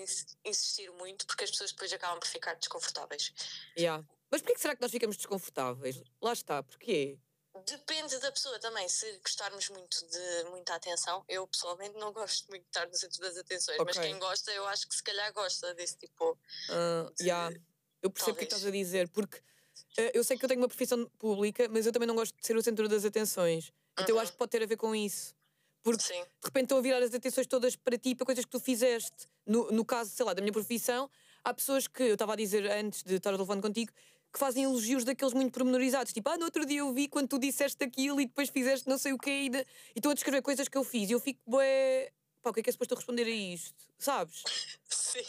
insistir 0.45 0.91
muito 0.93 1.27
porque 1.27 1.45
as 1.45 1.51
pessoas 1.51 1.73
depois 1.73 1.93
acabam 1.93 2.19
por 2.19 2.29
ficar 2.29 2.55
desconfortáveis. 2.55 3.33
Yeah. 3.79 4.05
Mas 4.31 4.43
porquê 4.43 4.59
será 4.59 4.77
que 4.77 4.83
nós 4.83 4.91
ficamos 4.91 5.17
desconfortáveis? 5.17 6.03
Lá 6.21 6.33
está, 6.33 6.63
porquê? 6.63 7.19
Depende 7.67 8.19
da 8.19 8.31
pessoa 8.31 8.59
também, 8.59 8.89
se 8.89 9.11
gostarmos 9.19 9.69
muito 9.71 10.07
de 10.07 10.51
muita 10.51 10.75
atenção. 10.75 11.25
Eu 11.29 11.47
pessoalmente 11.47 11.97
não 11.99 12.13
gosto 12.15 12.49
muito 12.49 12.63
de 12.63 12.69
estar 12.69 12.87
no 12.87 12.95
centro 12.95 13.21
das 13.21 13.37
atenções, 13.37 13.79
okay. 13.81 13.85
mas 13.85 13.99
quem 13.99 14.19
gosta, 14.19 14.53
eu 14.53 14.67
acho 14.67 14.89
que 14.89 14.95
se 14.95 15.03
calhar 15.03 15.33
gosta 15.33 15.75
desse 15.75 15.97
tipo. 15.97 16.33
Uh, 16.69 17.13
de... 17.15 17.25
yeah. 17.25 17.55
Eu 18.01 18.11
percebo 18.11 18.37
o 18.37 18.39
que 18.39 18.45
estás 18.45 18.65
a 18.65 18.71
dizer, 18.71 19.09
porque 19.09 19.39
uh, 19.39 20.11
eu 20.15 20.23
sei 20.23 20.39
que 20.39 20.45
eu 20.45 20.49
tenho 20.49 20.61
uma 20.61 20.69
profissão 20.69 21.05
pública, 21.19 21.69
mas 21.69 21.85
eu 21.85 21.93
também 21.93 22.07
não 22.07 22.15
gosto 22.15 22.37
de 22.37 22.47
ser 22.47 22.57
o 22.57 22.63
centro 22.63 22.89
das 22.89 23.05
atenções. 23.05 23.73
Então 23.99 24.15
eu 24.15 24.21
acho 24.21 24.33
que 24.33 24.39
pode 24.39 24.51
ter 24.51 24.63
a 24.63 24.67
ver 24.67 24.77
com 24.77 24.95
isso. 24.95 25.35
Porque 25.83 26.03
Sim. 26.03 26.23
de 26.23 26.45
repente 26.45 26.65
estão 26.65 26.79
a 26.79 26.81
virar 26.81 27.03
as 27.03 27.15
atenções 27.15 27.47
todas 27.47 27.75
para 27.77 27.97
ti, 27.99 28.15
para 28.15 28.27
coisas 28.27 28.45
que 28.45 28.51
tu 28.51 28.61
fizeste. 28.61 29.29
No, 29.47 29.71
no 29.71 29.85
caso, 29.85 30.11
sei 30.11 30.25
lá, 30.25 30.35
da 30.35 30.41
minha 30.43 30.53
profissão, 30.53 31.11
há 31.43 31.55
pessoas 31.55 31.87
que, 31.87 32.03
eu 32.03 32.13
estava 32.13 32.35
a 32.35 32.37
dizer 32.37 32.71
antes 32.71 33.03
de 33.03 33.15
estar 33.15 33.33
telefone 33.33 33.63
contigo, 33.63 33.93
que 34.33 34.39
fazem 34.39 34.65
elogios 34.65 35.05
daqueles 35.05 35.35
muito 35.35 35.53
pormenorizados. 35.53 36.13
Tipo, 36.13 36.31
ah, 36.31 36.37
no 36.37 36.45
outro 36.45 36.65
dia 36.67 36.81
eu 36.81 36.93
vi 36.93 37.09
quando 37.09 37.29
tu 37.29 37.39
disseste 37.39 37.83
aquilo 37.83 38.21
e 38.21 38.27
depois 38.27 38.49
fizeste 38.49 38.89
não 38.89 38.99
sei 38.99 39.13
o 39.13 39.19
quê 39.19 39.45
e, 39.45 39.49
de... 39.49 39.59
e 39.59 39.65
estão 39.97 40.11
a 40.11 40.15
descrever 40.15 40.43
coisas 40.43 40.69
que 40.69 40.77
eu 40.77 40.85
fiz. 40.85 41.09
E 41.09 41.13
eu 41.13 41.21
fico, 41.21 41.41
bué, 41.47 42.11
pá, 42.43 42.51
o 42.51 42.53
que 42.53 42.61
é 42.61 42.63
que 42.63 42.71
é 42.71 42.73
suposto 42.73 42.95
responder 42.95 43.25
a 43.25 43.31
isto? 43.31 43.75
Sabes? 43.99 44.43
Sim. 44.89 45.21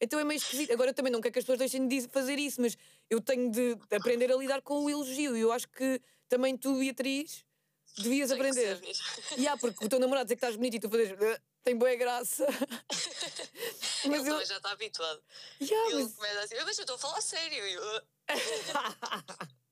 Então 0.00 0.18
é 0.18 0.24
meio 0.24 0.38
esquisito. 0.38 0.72
Agora 0.72 0.90
eu 0.90 0.94
também 0.94 1.12
não 1.12 1.20
quero 1.20 1.32
que 1.32 1.38
as 1.38 1.44
pessoas 1.44 1.58
deixem 1.58 1.86
de 1.86 2.02
fazer 2.08 2.38
isso, 2.38 2.60
mas 2.60 2.76
eu 3.08 3.20
tenho 3.20 3.50
de 3.50 3.76
aprender 3.90 4.30
a 4.32 4.36
lidar 4.36 4.60
com 4.62 4.84
o 4.84 4.90
elogio. 4.90 5.36
E 5.36 5.40
eu 5.40 5.52
acho 5.52 5.68
que 5.68 6.00
também 6.28 6.56
tu, 6.56 6.78
Beatriz, 6.78 7.44
devias 7.96 8.30
Tem 8.30 8.38
aprender. 8.38 8.80
E 9.36 9.40
yeah, 9.40 9.58
porque 9.60 9.84
o 9.84 9.88
teu 9.88 9.98
namorado 9.98 10.26
dizer 10.26 10.36
que 10.36 10.44
estás 10.44 10.56
bonito 10.56 10.76
e 10.76 10.80
tu 10.80 10.90
fazes. 10.90 11.12
Ah, 11.12 11.40
tem 11.62 11.76
boa 11.76 11.94
graça. 11.94 12.46
mas 14.08 14.26
ele 14.26 14.30
eu... 14.30 14.44
já 14.44 14.56
está 14.56 14.70
habituado. 14.70 15.22
Yeah, 15.60 15.90
ele 15.90 16.04
mas... 16.04 16.14
começa 16.14 16.40
assim, 16.40 16.54
mas 16.64 16.78
eu 16.78 16.82
estou 16.82 16.96
a 16.96 16.98
falar 16.98 17.20
sério. 17.20 17.64
Eu... 17.64 18.02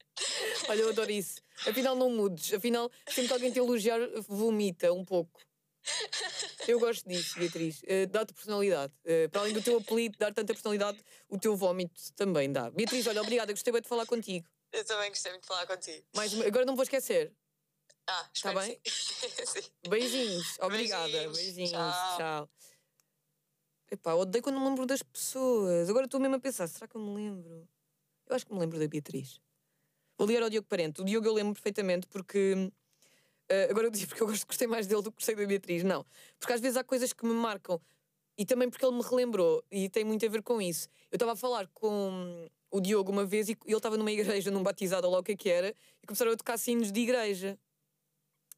Olha, 0.69 0.81
eu 0.81 0.89
adoro 0.91 1.11
isso. 1.11 1.41
Afinal, 1.67 1.97
não 1.97 2.11
mudes. 2.11 2.53
Afinal, 2.53 2.91
sempre 3.09 3.29
que 3.29 3.33
alguém 3.33 3.53
te 3.53 3.59
elogiar, 3.59 3.99
vomita 4.29 4.93
um 4.93 5.05
pouco. 5.05 5.41
Eu 6.69 6.79
gosto 6.79 7.09
disso, 7.09 7.39
Beatriz. 7.39 7.83
Uh, 7.83 8.07
Dá-te 8.09 8.33
personalidade. 8.33 8.93
Uh, 9.05 9.29
para 9.31 9.41
além 9.41 9.53
do 9.53 9.63
teu 9.63 9.79
apelido 9.79 10.17
dar 10.19 10.33
tanta 10.33 10.53
personalidade, 10.53 10.99
o 11.29 11.39
teu 11.39 11.57
vómito 11.57 12.01
também 12.15 12.53
dá. 12.53 12.71
Beatriz, 12.71 13.07
olha, 13.07 13.21
obrigada. 13.21 13.53
Gostei 13.53 13.73
bem 13.73 13.83
de 13.83 13.89
falar 13.89 14.07
contigo. 14.07 14.47
Eu 14.73 14.85
também 14.85 15.11
gostei 15.11 15.33
muito 15.33 15.43
de 15.43 15.49
falar 15.49 15.67
contigo. 15.67 16.07
Mas 16.15 16.41
agora 16.41 16.65
não 16.65 16.77
vou 16.77 16.83
esquecer. 16.83 17.33
Ah, 18.07 18.29
está 18.35 18.53
bem? 18.55 18.81
Beijinhos. 19.89 20.59
Obrigada. 20.61 21.09
Beijinhos. 21.09 21.39
Beijinhos. 21.39 21.71
Tchau. 21.71 22.17
Tchau. 22.17 22.51
Epá, 23.93 24.15
odeio 24.15 24.43
quando 24.43 24.59
me 24.59 24.65
lembro 24.65 24.87
das 24.87 25.03
pessoas. 25.03 25.91
Agora 25.91 26.07
estou 26.07 26.19
mesmo 26.19 26.37
a 26.37 26.41
pensar, 26.41 26.67
será 26.67 26.89
que 26.89 26.97
eu 26.97 27.01
me 27.03 27.15
lembro? 27.15 27.69
Eu 28.27 28.35
acho 28.35 28.47
que 28.47 28.55
me 28.55 28.59
lembro 28.59 28.79
da 28.79 28.89
Beatriz. 28.89 29.39
Vou 30.17 30.27
ligar 30.27 30.43
ao 30.43 30.49
Diogo 30.49 30.67
Parente. 30.67 31.03
O 31.03 31.05
Diogo 31.05 31.27
eu 31.27 31.35
lembro 31.35 31.53
perfeitamente 31.53 32.07
porque. 32.07 32.55
Uh, 33.51 33.71
agora 33.71 33.89
eu 33.89 33.91
disse 33.91 34.07
porque 34.07 34.23
eu 34.23 34.27
gostei 34.27 34.67
mais 34.67 34.87
dele 34.87 35.03
do 35.03 35.11
que 35.13 35.17
gostei 35.19 35.35
da 35.35 35.45
Beatriz. 35.45 35.85
Não. 35.85 36.07
Porque 36.39 36.55
às 36.55 36.61
vezes 36.63 36.79
há 36.79 36.83
coisas 36.83 37.13
que 37.13 37.23
me 37.27 37.35
marcam. 37.35 37.79
E 38.39 38.47
também 38.47 38.71
porque 38.71 38.83
ele 38.83 38.97
me 38.97 39.03
relembrou. 39.03 39.63
E 39.71 39.91
tem 39.91 40.05
muito 40.05 40.25
a 40.25 40.29
ver 40.31 40.43
com 40.43 40.63
isso. 40.63 40.89
Eu 41.11 41.17
estava 41.17 41.33
a 41.33 41.37
falar 41.37 41.69
com 41.75 42.49
o 42.71 42.81
Diogo 42.81 43.13
uma 43.13 43.27
vez 43.27 43.51
e 43.51 43.59
ele 43.67 43.77
estava 43.77 43.99
numa 43.99 44.11
igreja, 44.11 44.51
num 44.51 44.63
batizado, 44.63 45.07
ou 45.07 45.13
lá 45.13 45.19
o 45.19 45.23
que 45.23 45.33
é 45.33 45.37
que 45.37 45.51
era, 45.51 45.75
e 46.03 46.07
começaram 46.07 46.33
a 46.33 46.37
tocar 46.37 46.57
sinos 46.57 46.91
de 46.91 46.99
igreja. 46.99 47.59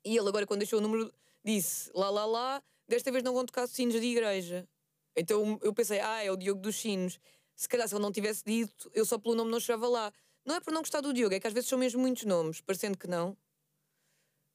E 0.04 0.16
ele 0.16 0.28
agora, 0.28 0.46
quando 0.46 0.60
deixou 0.60 0.78
o 0.78 0.82
número, 0.82 1.12
disse 1.44 1.90
lá, 1.92 2.08
lá, 2.08 2.24
lá, 2.24 2.62
desta 2.86 3.10
vez 3.10 3.24
não 3.24 3.34
vão 3.34 3.44
tocar 3.44 3.66
sinos 3.66 4.00
de 4.00 4.06
igreja. 4.06 4.68
Então 5.16 5.58
eu 5.62 5.72
pensei, 5.72 6.00
ah, 6.00 6.22
é 6.22 6.30
o 6.30 6.36
Diogo 6.36 6.60
dos 6.60 6.76
sinos 6.76 7.18
se 7.56 7.68
calhar 7.68 7.88
se 7.88 7.94
ele 7.94 8.02
não 8.02 8.12
tivesse 8.12 8.42
dito, 8.44 8.90
eu 8.94 9.04
só 9.04 9.18
pelo 9.18 9.34
nome 9.34 9.50
não 9.50 9.60
chegava 9.60 9.88
lá. 9.88 10.12
Não 10.44 10.56
é 10.56 10.60
por 10.60 10.72
não 10.72 10.82
gostar 10.82 11.00
do 11.00 11.12
Diogo, 11.12 11.34
é 11.34 11.40
que 11.40 11.46
às 11.46 11.52
vezes 11.52 11.68
são 11.68 11.78
mesmo 11.78 12.00
muitos 12.00 12.24
nomes, 12.24 12.60
parecendo 12.60 12.98
que 12.98 13.06
não. 13.06 13.30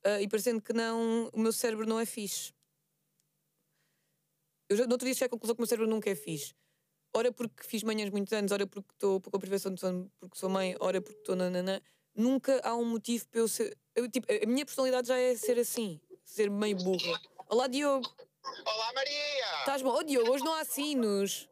Uh, 0.05 0.21
e 0.21 0.27
parecendo 0.27 0.61
que 0.61 0.71
não, 0.71 1.29
o 1.33 1.39
meu 1.39 1.51
cérebro 1.51 1.85
não 1.85 1.99
é 1.99 2.05
fixe. 2.05 2.53
Eu 4.69 4.77
já, 4.77 4.85
no 4.85 4.91
outro 4.91 5.05
dia 5.05 5.13
cheguei 5.13 5.27
à 5.27 5.29
conclusão 5.29 5.55
que 5.55 5.59
o 5.59 5.63
meu 5.63 5.67
cérebro 5.67 5.89
nunca 5.89 6.09
é 6.09 6.15
fixe. 6.15 6.53
Ora 7.15 7.31
porque 7.31 7.63
fiz 7.63 7.81
manhãs 7.83 8.09
muitos 8.11 8.31
anos, 8.33 8.51
ora 8.51 8.67
porque 8.67 8.91
estou 8.93 9.19
com 9.19 9.35
a 9.35 9.39
privação 9.39 9.73
de 9.73 9.79
sono, 9.79 10.11
porque 10.19 10.37
sou 10.37 10.49
mãe, 10.49 10.75
ora 10.79 11.01
porque 11.01 11.19
estou 11.19 11.35
nananã. 11.35 11.81
Nunca 12.13 12.61
há 12.63 12.75
um 12.75 12.85
motivo 12.85 13.27
para 13.29 13.39
eu 13.39 13.47
ser. 13.47 13.75
Eu, 13.95 14.09
tipo, 14.09 14.27
a 14.31 14.45
minha 14.45 14.65
personalidade 14.65 15.07
já 15.07 15.17
é 15.17 15.35
ser 15.35 15.57
assim, 15.57 15.99
ser 16.23 16.51
meio 16.51 16.77
burra. 16.77 17.19
Olá, 17.47 17.65
Diogo. 17.65 18.07
Olá, 18.65 18.93
Maria. 18.93 19.59
Estás 19.59 19.81
bom? 19.81 19.93
Oh, 19.95 20.03
Diogo, 20.03 20.31
hoje 20.31 20.43
não 20.43 20.53
há 20.53 20.65
sinos. 20.65 21.47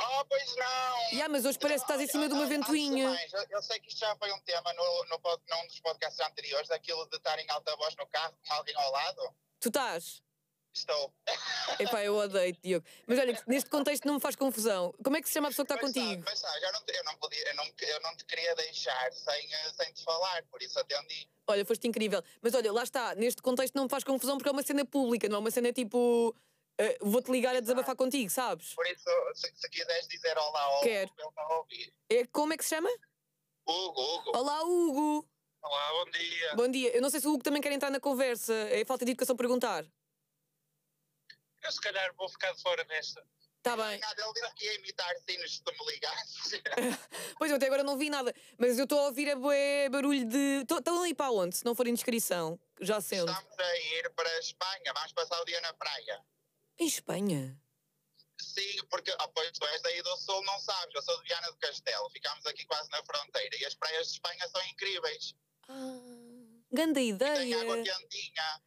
Oh, 0.00 0.24
pois 0.24 0.56
não! 0.56 0.98
Yeah, 1.12 1.28
mas 1.28 1.44
hoje 1.44 1.58
parece 1.58 1.84
que 1.84 1.92
estás 1.92 2.00
em 2.00 2.10
cima 2.10 2.28
de 2.28 2.34
uma 2.34 2.46
ventoinha. 2.46 3.10
Mais, 3.10 3.32
eu, 3.32 3.44
eu, 3.50 3.62
sei 3.62 3.78
que 3.78 3.88
isto 3.88 4.00
já 4.00 4.16
foi 4.16 4.32
um 4.32 4.40
tema 4.40 4.72
no, 4.72 5.04
no, 5.04 5.20
num 5.22 5.66
dos 5.66 5.80
podcasts 5.80 6.18
anteriores, 6.20 6.68
daquilo 6.68 7.08
de 7.08 7.16
estar 7.16 7.38
em 7.38 7.48
alta 7.50 7.76
voz 7.76 7.94
no 7.96 8.06
carro 8.08 8.34
com 8.46 8.54
alguém 8.54 8.74
ao 8.76 8.90
lado. 8.90 9.34
Tu 9.60 9.68
estás? 9.68 10.22
Estou. 10.74 11.12
Epá, 11.78 12.02
eu 12.02 12.16
odeio 12.16 12.56
Diogo. 12.62 12.86
Mas 13.06 13.18
olha, 13.18 13.42
neste 13.46 13.68
contexto 13.68 14.06
não 14.06 14.14
me 14.14 14.20
faz 14.20 14.34
confusão. 14.34 14.94
Como 15.04 15.16
é 15.16 15.20
que 15.20 15.28
se 15.28 15.34
chama 15.34 15.48
a 15.48 15.50
pessoa 15.50 15.66
que 15.66 15.72
está 15.72 15.86
contigo? 15.86 16.06
Sabe, 16.08 16.22
mas 16.24 16.38
sabe, 16.38 16.64
eu, 16.64 16.72
não, 16.72 16.80
eu, 16.88 17.04
não 17.04 17.16
podia, 17.18 17.48
eu, 17.48 17.54
não, 17.54 17.64
eu 17.64 18.00
não 18.00 18.16
te 18.16 18.24
queria 18.24 18.54
deixar 18.56 19.12
sem, 19.12 19.54
eh, 19.54 19.70
sem 19.76 19.92
te 19.92 20.02
falar, 20.02 20.42
por 20.50 20.62
isso 20.62 20.78
atendi. 20.78 21.28
Olha, 21.46 21.64
foste 21.66 21.86
incrível. 21.86 22.22
Mas 22.40 22.54
olha, 22.54 22.72
lá 22.72 22.82
está, 22.82 23.14
neste 23.14 23.42
contexto 23.42 23.74
não 23.74 23.84
me 23.84 23.90
faz 23.90 24.02
confusão 24.02 24.38
porque 24.38 24.48
é 24.48 24.52
uma 24.52 24.62
cena 24.62 24.84
pública, 24.84 25.28
não 25.28 25.36
é 25.36 25.40
uma 25.40 25.50
cena 25.50 25.72
tipo. 25.74 26.34
eh, 26.78 26.96
Vou-te 27.02 27.30
ligar 27.30 27.54
a 27.54 27.60
desabafar 27.60 27.94
contigo, 27.94 28.30
sabes? 28.30 28.74
Por 28.74 28.86
isso, 28.86 29.04
se, 29.34 29.52
se 29.54 29.68
quiseres 29.68 30.08
dizer 30.08 30.38
olá 30.38 30.62
ao 30.62 30.80
Quero. 30.80 31.10
Hugo, 31.10 31.20
ele 31.20 31.28
está 31.28 31.42
a 31.42 31.58
ouvir. 31.58 31.92
É, 32.08 32.26
como 32.28 32.54
é 32.54 32.56
que 32.56 32.64
se 32.64 32.70
chama? 32.74 32.88
Hugo, 33.68 34.00
Hugo. 34.00 34.38
Olá, 34.38 34.62
Hugo! 34.64 35.28
Olá, 35.62 35.90
bom 35.92 36.10
dia. 36.10 36.54
Bom 36.56 36.68
dia. 36.68 36.96
Eu 36.96 37.02
não 37.02 37.10
sei 37.10 37.20
se 37.20 37.28
o 37.28 37.32
Hugo 37.34 37.44
também 37.44 37.60
quer 37.62 37.70
entrar 37.72 37.90
na 37.90 38.00
conversa. 38.00 38.52
É 38.70 38.84
falta 38.84 39.04
de 39.04 39.12
educação 39.12 39.36
perguntar. 39.36 39.84
Eu 41.62 41.72
se 41.72 41.80
calhar 41.80 42.12
vou 42.16 42.28
ficar 42.28 42.52
de 42.52 42.62
fora 42.62 42.84
nesta. 42.84 43.24
Está 43.58 43.76
bem. 43.76 43.94
Ele 43.94 44.32
disse 44.34 44.54
que 44.56 44.64
ia 44.64 44.74
imitar 44.74 45.14
sinos 45.28 45.54
se 45.54 45.62
tu 45.62 45.72
me 45.72 45.92
ligasses. 45.92 46.60
Pois 47.38 47.50
eu 47.50 47.56
até 47.56 47.66
agora 47.66 47.82
não 47.82 47.96
vi 47.96 48.10
nada, 48.10 48.34
mas 48.58 48.78
eu 48.78 48.84
estou 48.84 48.98
a 49.00 49.06
ouvir 49.06 49.30
a 49.30 49.36
bué 49.36 49.88
barulho 49.88 50.24
de. 50.28 50.64
Estão 50.68 51.02
a 51.02 51.08
ir 51.08 51.14
para 51.14 51.30
onde? 51.30 51.56
Se 51.56 51.64
não 51.64 51.74
for 51.74 51.86
indiscrição, 51.86 52.58
já 52.80 53.00
sendo. 53.00 53.30
Estamos 53.30 53.58
a 53.58 53.76
ir 53.76 54.10
para 54.10 54.28
a 54.28 54.38
Espanha, 54.38 54.92
vamos 54.94 55.12
passar 55.12 55.40
o 55.40 55.44
dia 55.44 55.60
na 55.60 55.72
praia. 55.74 56.24
Em 56.78 56.86
Espanha? 56.86 57.56
Sim, 58.40 58.84
porque 58.90 59.12
oh, 59.12 59.28
pois, 59.28 59.52
tu 59.52 59.64
és 59.66 59.82
daí 59.82 60.02
do 60.02 60.16
Sul, 60.16 60.42
não 60.44 60.58
sabes. 60.58 60.94
Eu 60.94 61.02
sou 61.02 61.16
de 61.22 61.28
Viana 61.28 61.46
do 61.50 61.56
Castelo, 61.58 62.10
ficamos 62.10 62.44
aqui 62.46 62.64
quase 62.66 62.90
na 62.90 63.02
fronteira 63.04 63.56
e 63.56 63.64
as 63.64 63.74
praias 63.74 64.06
de 64.08 64.12
Espanha 64.14 64.48
são 64.48 64.64
incríveis. 64.66 65.34
Ah, 65.68 66.00
grande 66.72 67.00
E 67.00 67.16
tem 67.16 67.54
água 67.54 67.78
ideia. 67.78 67.96
quentinha. 67.96 68.62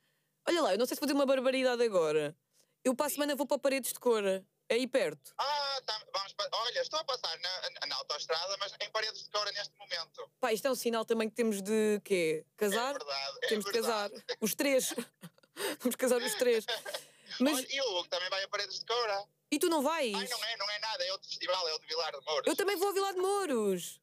Olha 0.48 0.62
lá, 0.62 0.72
eu 0.74 0.78
não 0.78 0.86
sei 0.86 0.96
se 0.96 1.02
vou 1.02 1.08
dizer 1.08 1.18
uma 1.18 1.26
barbaridade 1.26 1.84
agora. 1.84 2.36
Eu 2.86 2.94
para 2.96 3.08
a 3.08 3.10
semana 3.10 3.36
vou 3.36 3.48
para 3.48 3.58
Paredes 3.58 3.94
de 3.94 4.00
Cora. 4.00 4.46
É 4.70 4.76
aí 4.76 4.88
perto. 4.88 5.34
Ah, 5.40 5.82
tá, 5.86 6.00
vamos 6.14 6.34
pa- 6.34 6.48
olha, 6.54 6.80
estou 6.82 7.00
a 7.00 7.04
passar 7.04 7.36
na, 7.40 7.70
na, 7.82 7.88
na 7.88 7.96
autoestrada, 7.98 8.56
mas 8.60 8.74
em 8.80 8.90
paredes 8.92 9.24
de 9.24 9.30
coura 9.32 9.52
neste 9.52 9.76
momento. 9.78 10.32
Pá, 10.40 10.54
isto 10.54 10.68
é 10.68 10.72
um 10.72 10.76
sinal 10.76 11.04
também 11.04 11.28
que 11.30 11.36
temos 11.36 11.62
de 11.64 12.00
quê? 12.04 12.46
É 12.46 12.58
Casar? 12.58 12.94
verdade. 12.94 13.38
é 13.44 13.48
temos 13.48 13.66
de 13.66 13.72
casar. 13.72 14.10
verdade. 14.10 14.38
Os 14.40 14.54
três. 14.56 14.94
Vamos 15.82 15.96
casar 15.96 16.22
os 16.22 16.34
três. 16.36 16.64
Mas. 17.40 17.58
Olha, 17.58 17.68
e 17.76 17.82
o 17.82 18.00
Hugo 18.00 18.08
também 18.08 18.30
vai 18.30 18.44
a 18.44 18.48
paredes 18.48 18.80
de 18.80 18.86
coura. 18.86 19.26
E 19.52 19.60
tu 19.60 19.68
não 19.70 19.82
vais? 19.82 20.14
Ai, 20.16 20.28
não 20.28 20.44
é, 20.44 20.58
não 20.58 20.70
é 20.70 20.80
nada, 20.80 21.04
é 21.06 21.12
outro 21.12 21.28
festival, 21.28 21.68
é 21.68 21.74
o 21.74 21.80
de 21.80 21.86
Vilar 21.88 22.12
de 22.12 22.26
Mouros. 22.26 22.48
Eu 22.48 22.56
também 22.56 22.76
vou 22.76 22.90
a 22.90 22.94
Vila 22.94 23.14
de 23.14 23.20
Mouros. 23.20 24.00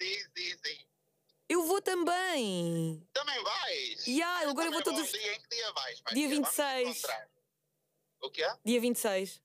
Sim, 0.00 0.18
sim, 0.36 0.56
sim. 0.64 0.78
Eu 1.48 1.64
vou 1.64 1.80
também. 1.82 3.06
Também 3.12 3.42
vais? 3.42 4.06
Ya, 4.06 4.48
agora 4.48 4.68
eu 4.68 4.72
vou 4.72 4.82
todos- 4.82 5.10
dia, 5.10 5.34
em 5.34 5.40
que 5.40 5.48
dia 5.48 5.72
vais? 5.72 6.00
Dia 6.12 6.28
Vamos 6.28 6.48
26. 6.48 7.02
O 8.22 8.30
quê? 8.30 8.46
Dia 8.64 8.80
26. 8.80 9.40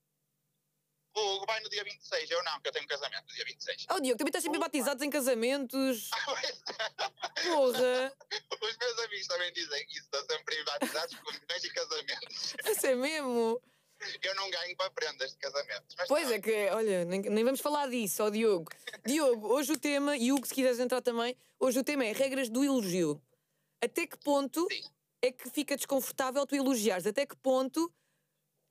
O 1.18 1.36
Hugo 1.36 1.46
vai 1.46 1.62
no 1.62 1.70
dia 1.70 1.82
26, 1.84 2.30
eu 2.30 2.44
não, 2.44 2.60
que 2.60 2.68
eu 2.68 2.74
tenho 2.74 2.86
casamento 2.88 3.26
no 3.26 3.34
dia 3.34 3.46
26. 3.46 3.86
Oh, 3.90 4.02
Diogo, 4.02 4.18
também 4.18 4.30
estás 4.30 4.44
sempre 4.44 4.60
batizados 4.60 5.02
em 5.02 5.10
casamentos. 5.10 6.10
Porra! 7.42 8.14
Os 8.62 8.78
meus 8.78 9.00
amigos 9.00 9.28
também 9.28 9.54
dizem 9.54 9.86
isso, 9.92 10.04
estão 10.04 10.26
sempre 10.26 10.64
batizados 10.66 11.16
com 11.20 11.32
milhões 11.32 11.62
de 11.62 11.70
casamentos. 11.72 12.54
Isso 12.68 12.88
é 12.88 12.96
mesmo. 12.96 13.62
Eu 14.22 14.36
não 14.36 14.50
ganho 14.50 14.76
para 14.76 14.92
prendas 14.92 15.32
de 15.32 15.38
casamentos. 15.38 15.96
Pois 16.10 16.28
tá 16.28 16.36
é 16.36 16.42
que, 16.42 16.70
olha, 16.72 17.06
nem, 17.06 17.22
nem 17.22 17.44
vamos 17.46 17.62
falar 17.62 17.90
disso, 17.90 18.22
ó 18.24 18.30
Diogo. 18.30 18.70
Diogo, 19.06 19.48
hoje 19.48 19.72
o 19.72 19.80
tema, 19.80 20.18
e 20.18 20.34
Hugo, 20.34 20.46
se 20.46 20.54
quiseres 20.54 20.80
entrar 20.80 21.02
também, 21.02 21.38
hoje 21.58 21.80
o 21.80 21.84
tema 21.84 22.04
é 22.06 22.12
regras 22.12 22.50
do 22.50 22.62
elogio. 22.62 23.22
Até 23.82 24.06
que 24.06 24.18
ponto 24.18 24.68
Sim. 24.70 24.84
é 25.22 25.32
que 25.32 25.50
fica 25.50 25.78
desconfortável 25.78 26.46
tu 26.46 26.56
elogiares? 26.56 27.08
Até 27.08 27.26
que 27.26 27.38
ponto, 27.38 27.86
é 27.86 27.88
que- 27.88 27.96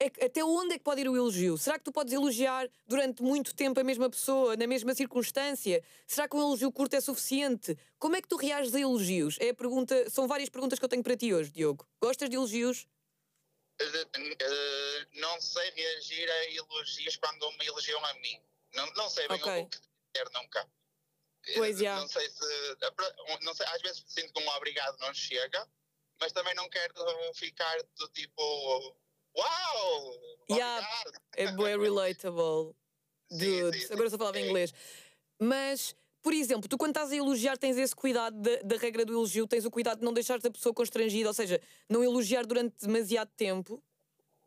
até 0.07 0.45
onde 0.45 0.75
é 0.75 0.79
que 0.79 0.85
pode 0.85 1.01
ir 1.01 1.09
o 1.09 1.17
elogio? 1.17 1.57
Será 1.59 1.79
que 1.79 1.85
tu 1.85 1.93
podes 1.93 2.13
elogiar 2.13 2.69
durante 2.87 3.23
muito 3.23 3.55
tempo 3.55 3.79
a 3.81 3.85
mesma 3.85 4.09
pessoa, 4.11 4.57
na 4.57 4.67
mesma 4.67 4.95
circunstância? 4.95 5.83
Será 6.07 6.29
que 6.29 6.37
um 6.37 6.41
elogio 6.41 6.71
curto 6.73 6.95
é 6.97 7.01
suficiente? 7.01 7.77
Como 7.99 8.17
é 8.17 8.23
que 8.23 8.29
tu 8.29 8.37
reages 8.37 8.75
a 8.75 8.81
elogios? 8.81 9.37
É 9.41 9.51
a 9.51 9.55
pergunta, 9.55 10.09
são 10.11 10.27
várias 10.29 10.49
perguntas 10.49 10.79
que 10.79 10.85
eu 10.85 10.89
tenho 10.89 11.03
para 11.03 11.17
ti 11.17 11.33
hoje, 11.35 11.51
Diogo. 11.51 11.87
Gostas 12.01 12.29
de 12.29 12.37
elogios? 12.37 12.87
Eh, 13.81 15.07
não 15.15 15.41
sei 15.41 15.71
reagir 15.71 16.31
a 16.31 16.45
elogios 16.53 17.17
quando 17.17 17.51
me 17.59 17.67
elogiam 17.67 18.05
a 18.05 18.15
mim. 18.15 18.41
Não, 18.75 18.87
não 18.95 19.09
sei 19.11 19.27
bem 19.29 19.37
Ok. 19.41 19.63
o 19.63 19.67
que 19.69 19.79
dizer 19.79 20.31
nunca. 20.33 20.69
Eh, 21.47 21.55
Pois, 21.55 21.79
já. 21.79 21.97
Não 21.97 22.09
sei 22.09 22.29
se. 22.31 22.77
Não 23.43 23.55
sei, 23.55 23.67
às 23.67 23.83
vezes 23.83 24.05
sinto 24.07 24.33
que 24.33 24.43
um 24.43 24.49
obrigado 24.51 24.97
não 24.99 25.13
chega, 25.13 25.69
mas 26.21 26.33
também 26.33 26.55
não 26.55 26.69
quero 26.69 26.95
ficar 27.35 27.77
do 27.99 28.09
tipo. 28.09 28.97
Uau! 29.37 30.21
Obrigado! 30.49 30.87
É 31.37 31.53
bué 31.53 31.77
relatable. 31.77 32.75
Dude. 33.31 33.79
sim, 33.79 33.87
sim. 33.87 33.93
Agora 33.95 34.11
só 34.11 34.19
falava 34.19 34.39
em 34.39 34.49
inglês. 34.49 34.73
Mas, 35.41 35.95
por 36.23 36.33
exemplo, 36.33 36.69
tu 36.69 36.79
quando 36.79 36.91
estás 36.91 37.11
a 37.11 37.17
elogiar 37.17 37.57
tens 37.59 37.77
esse 37.77 37.95
cuidado 37.95 38.41
da, 38.41 38.57
da 38.63 38.77
regra 38.77 39.05
do 39.05 39.13
elogio, 39.13 39.47
tens 39.49 39.65
o 39.65 39.71
cuidado 39.71 39.99
de 39.99 40.05
não 40.05 40.13
deixar 40.13 40.39
a 40.45 40.51
pessoa 40.51 40.73
constrangida, 40.75 41.29
ou 41.29 41.35
seja, 41.35 41.61
não 41.89 42.05
elogiar 42.05 42.47
durante 42.47 42.75
demasiado 42.81 43.31
tempo. 43.37 43.83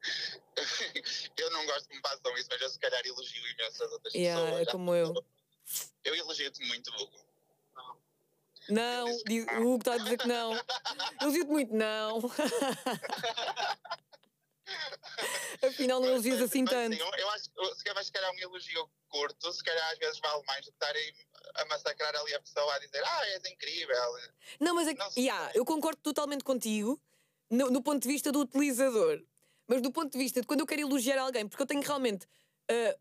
eu 1.37 1.51
não 1.51 1.65
gosto 1.65 1.89
que 1.89 1.95
me 1.95 2.01
façam 2.01 2.37
isso, 2.37 2.47
mas 2.49 2.61
eu 2.61 2.69
se 2.69 2.79
calhar 2.79 3.05
elogio 3.05 3.45
imenso 3.47 3.83
as 3.83 3.91
outras 3.91 4.13
Yeah, 4.13 4.41
pessoas. 4.45 4.67
é 4.67 4.71
como 4.71 4.95
eu. 4.95 5.25
Eu 6.05 6.15
elogio-te 6.15 6.65
muito, 6.67 6.89
Hugo. 6.91 7.27
Não, 8.69 9.07
o 9.07 9.61
Hugo 9.61 9.77
está 9.77 9.93
a 9.93 9.97
dizer 9.97 10.17
que 10.17 10.27
não. 10.27 10.53
Elogio-te 11.21 11.49
muito, 11.51 11.73
não. 11.73 12.19
Afinal, 15.63 15.99
não 15.99 16.09
elogias 16.09 16.41
assim 16.41 16.63
Mas, 16.63 16.73
tanto. 16.73 16.95
sim, 16.95 17.01
eu, 17.01 17.11
eu 17.17 17.29
acho 17.31 17.49
que 17.49 17.75
se 17.75 17.83
calhar, 17.83 18.03
se 18.03 18.11
calhar 18.11 18.31
um 18.31 18.39
elogio 18.39 18.89
curto, 19.09 19.51
se 19.51 19.63
calhar 19.63 19.91
às 19.91 19.97
vezes 19.97 20.19
vale 20.19 20.43
mais 20.45 20.65
do 20.65 20.71
que 20.71 20.75
estarem 20.75 21.13
a 21.55 21.65
massacrar 21.65 22.15
ali 22.15 22.33
a 22.33 22.39
pessoa 22.41 22.73
a 22.75 22.79
dizer 22.79 23.03
ah, 23.05 23.27
és 23.29 23.45
incrível. 23.45 23.95
Não, 24.59 24.75
mas 24.75 24.87
é 24.87 24.93
que, 24.93 24.99
Não 24.99 25.11
yeah, 25.17 25.51
eu 25.55 25.65
concordo 25.65 26.01
totalmente 26.01 26.43
contigo 26.43 27.01
no, 27.49 27.69
no 27.71 27.81
ponto 27.81 28.01
de 28.01 28.07
vista 28.07 28.31
do 28.31 28.39
utilizador. 28.39 29.23
Mas 29.67 29.81
do 29.81 29.91
ponto 29.91 30.11
de 30.11 30.17
vista 30.17 30.39
de 30.41 30.47
quando 30.47 30.61
eu 30.61 30.65
quero 30.67 30.81
elogiar 30.81 31.19
alguém, 31.19 31.47
porque 31.47 31.61
eu 31.61 31.67
tenho 31.67 31.81
realmente 31.81 32.25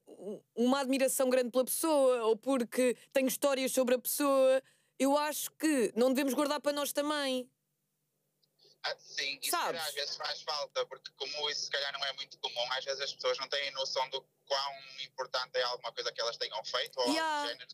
um- 0.07 0.41
uma 0.55 0.81
admiração 0.81 1.29
grande 1.29 1.51
pela 1.51 1.65
pessoa, 1.65 2.23
ou 2.25 2.37
porque 2.37 2.97
tenho 3.13 3.29
histórias 3.29 3.73
sobre 3.73 3.95
a 3.95 3.99
pessoa, 3.99 4.63
eu 4.99 5.17
acho 5.17 5.51
que 5.53 5.93
não 5.97 6.09
devemos 6.09 6.35
guardar 6.35 6.61
para 6.61 6.73
nós 6.73 6.93
também. 6.93 7.49
Ah, 8.87 8.97
sim, 8.99 9.39
isso 9.43 9.51
Sabes? 9.51 9.81
às 9.81 9.95
vezes 9.95 10.17
faz 10.17 10.43
falta, 10.43 10.87
porque 10.87 11.11
como 11.17 11.51
isso 11.51 11.63
se 11.63 11.71
calhar 11.71 11.93
não 11.93 12.05
é 12.05 12.13
muito 12.15 12.39
comum, 12.39 12.73
às 12.73 12.85
vezes 12.85 13.01
as 13.01 13.13
pessoas 13.15 13.39
não 13.39 13.49
têm 13.49 13.71
noção 13.73 14.09
do 14.11 14.23
quão 14.47 14.75
importante 15.05 15.57
é 15.57 15.63
alguma 15.63 15.93
coisa 15.93 16.13
que 16.13 16.21
elas 16.21 16.37
tenham 16.37 16.63
feito 16.65 16.97
ou 16.99 17.03
algo 17.03 17.15
Yeah. 17.15 17.43
do 17.43 17.49
género. 17.49 17.71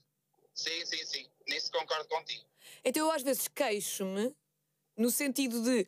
Sim, 0.55 0.87
sim, 0.87 1.05
sim. 1.05 1.31
Nisso 1.49 1.71
concordo 1.71 2.09
contigo. 2.09 2.45
Então 2.85 3.07
eu 3.07 3.11
às 3.13 3.23
vezes 3.23 3.49
queixo-me 3.49 4.35
no 4.97 5.11
sentido 5.11 5.63
de. 5.63 5.87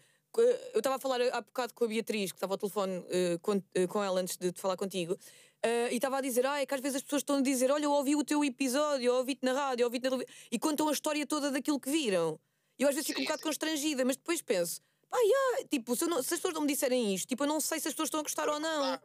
Eu 0.73 0.79
estava 0.79 0.97
a 0.97 0.99
falar 0.99 1.21
há 1.21 1.41
bocado 1.41 1.73
com 1.75 1.85
a 1.85 1.89
Beatriz, 1.89 2.33
que 2.33 2.37
estava 2.37 2.55
ao 2.55 2.59
telefone 2.59 3.05
eh, 3.09 3.39
com, 3.41 3.63
eh, 3.73 3.87
com 3.87 4.03
ela 4.03 4.21
antes 4.21 4.37
de, 4.37 4.51
de 4.51 4.61
falar 4.61 4.77
contigo, 4.77 5.17
eh, 5.63 5.93
e 5.93 5.97
estava 5.97 6.19
a 6.19 6.21
dizer: 6.21 6.45
Ah, 6.45 6.61
é 6.61 6.67
que 6.67 6.75
às 6.75 6.81
vezes 6.81 6.97
as 6.97 7.03
pessoas 7.03 7.23
estão 7.23 7.37
a 7.37 7.41
dizer: 7.41 7.71
Olha, 7.71 7.85
eu 7.85 7.93
ouvi 7.93 8.17
o 8.17 8.25
teu 8.25 8.45
episódio, 8.45 9.07
eu 9.07 9.15
ouvi-te 9.15 9.45
na 9.45 9.53
rádio, 9.53 9.85
eu 9.85 9.87
ouvi-te 9.87 10.03
na 10.05 10.11
televisão", 10.11 10.35
e 10.51 10.59
contam 10.59 10.89
a 10.89 10.93
história 10.93 11.25
toda 11.25 11.53
daquilo 11.53 11.79
que 11.79 11.89
viram. 11.89 12.41
E 12.77 12.83
eu 12.83 12.89
às 12.89 12.95
vezes 12.97 13.07
fico 13.07 13.21
um 13.21 13.25
bocado 13.25 13.43
sim. 13.43 13.49
constrangida, 13.49 14.05
mas 14.05 14.17
depois 14.17 14.43
penso: 14.43 14.81
Pá, 15.11 15.19
yeah, 15.19 15.69
tipo, 15.71 15.95
se, 15.97 16.05
eu 16.05 16.09
não- 16.09 16.23
se 16.23 16.35
as 16.35 16.41
pessoas 16.41 16.55
não 16.55 16.63
me 16.63 16.69
disserem 16.69 17.15
isto, 17.15 17.29
tipo, 17.29 17.43
eu 17.45 17.49
não 17.49 17.61
sei 17.61 17.79
se 17.81 17.89
as 17.89 17.95
pessoas 17.95 18.09
estão 18.09 18.21
a 18.21 18.23
gostar 18.23 18.49
ou 18.49 18.59
não. 18.61 18.79
Claro. 18.81 19.03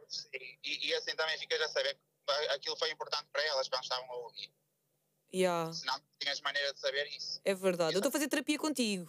E, 0.64 0.88
e 0.88 0.94
assim 0.94 1.14
também 1.16 1.38
ficas 1.38 1.60
a 1.62 1.68
saber 1.68 1.94
que 1.94 2.32
aquilo 2.52 2.76
foi 2.76 2.90
importante 2.90 3.26
para 3.32 3.42
elas 3.46 3.68
quando 3.68 3.82
estavam 3.82 4.10
a 4.10 4.16
ouvir. 4.16 4.50
Yeah, 5.32 5.72
Senão 5.72 5.94
não 5.94 6.02
tinhas 6.18 6.40
maneira 6.40 6.72
de 6.74 6.80
saber 6.80 7.06
isso. 7.16 7.40
é 7.44 7.54
verdade. 7.54 7.94
Eu 7.94 7.98
estou 7.98 8.08
a 8.08 8.12
fazer 8.12 8.26
terapia 8.28 8.58
contigo, 8.58 9.08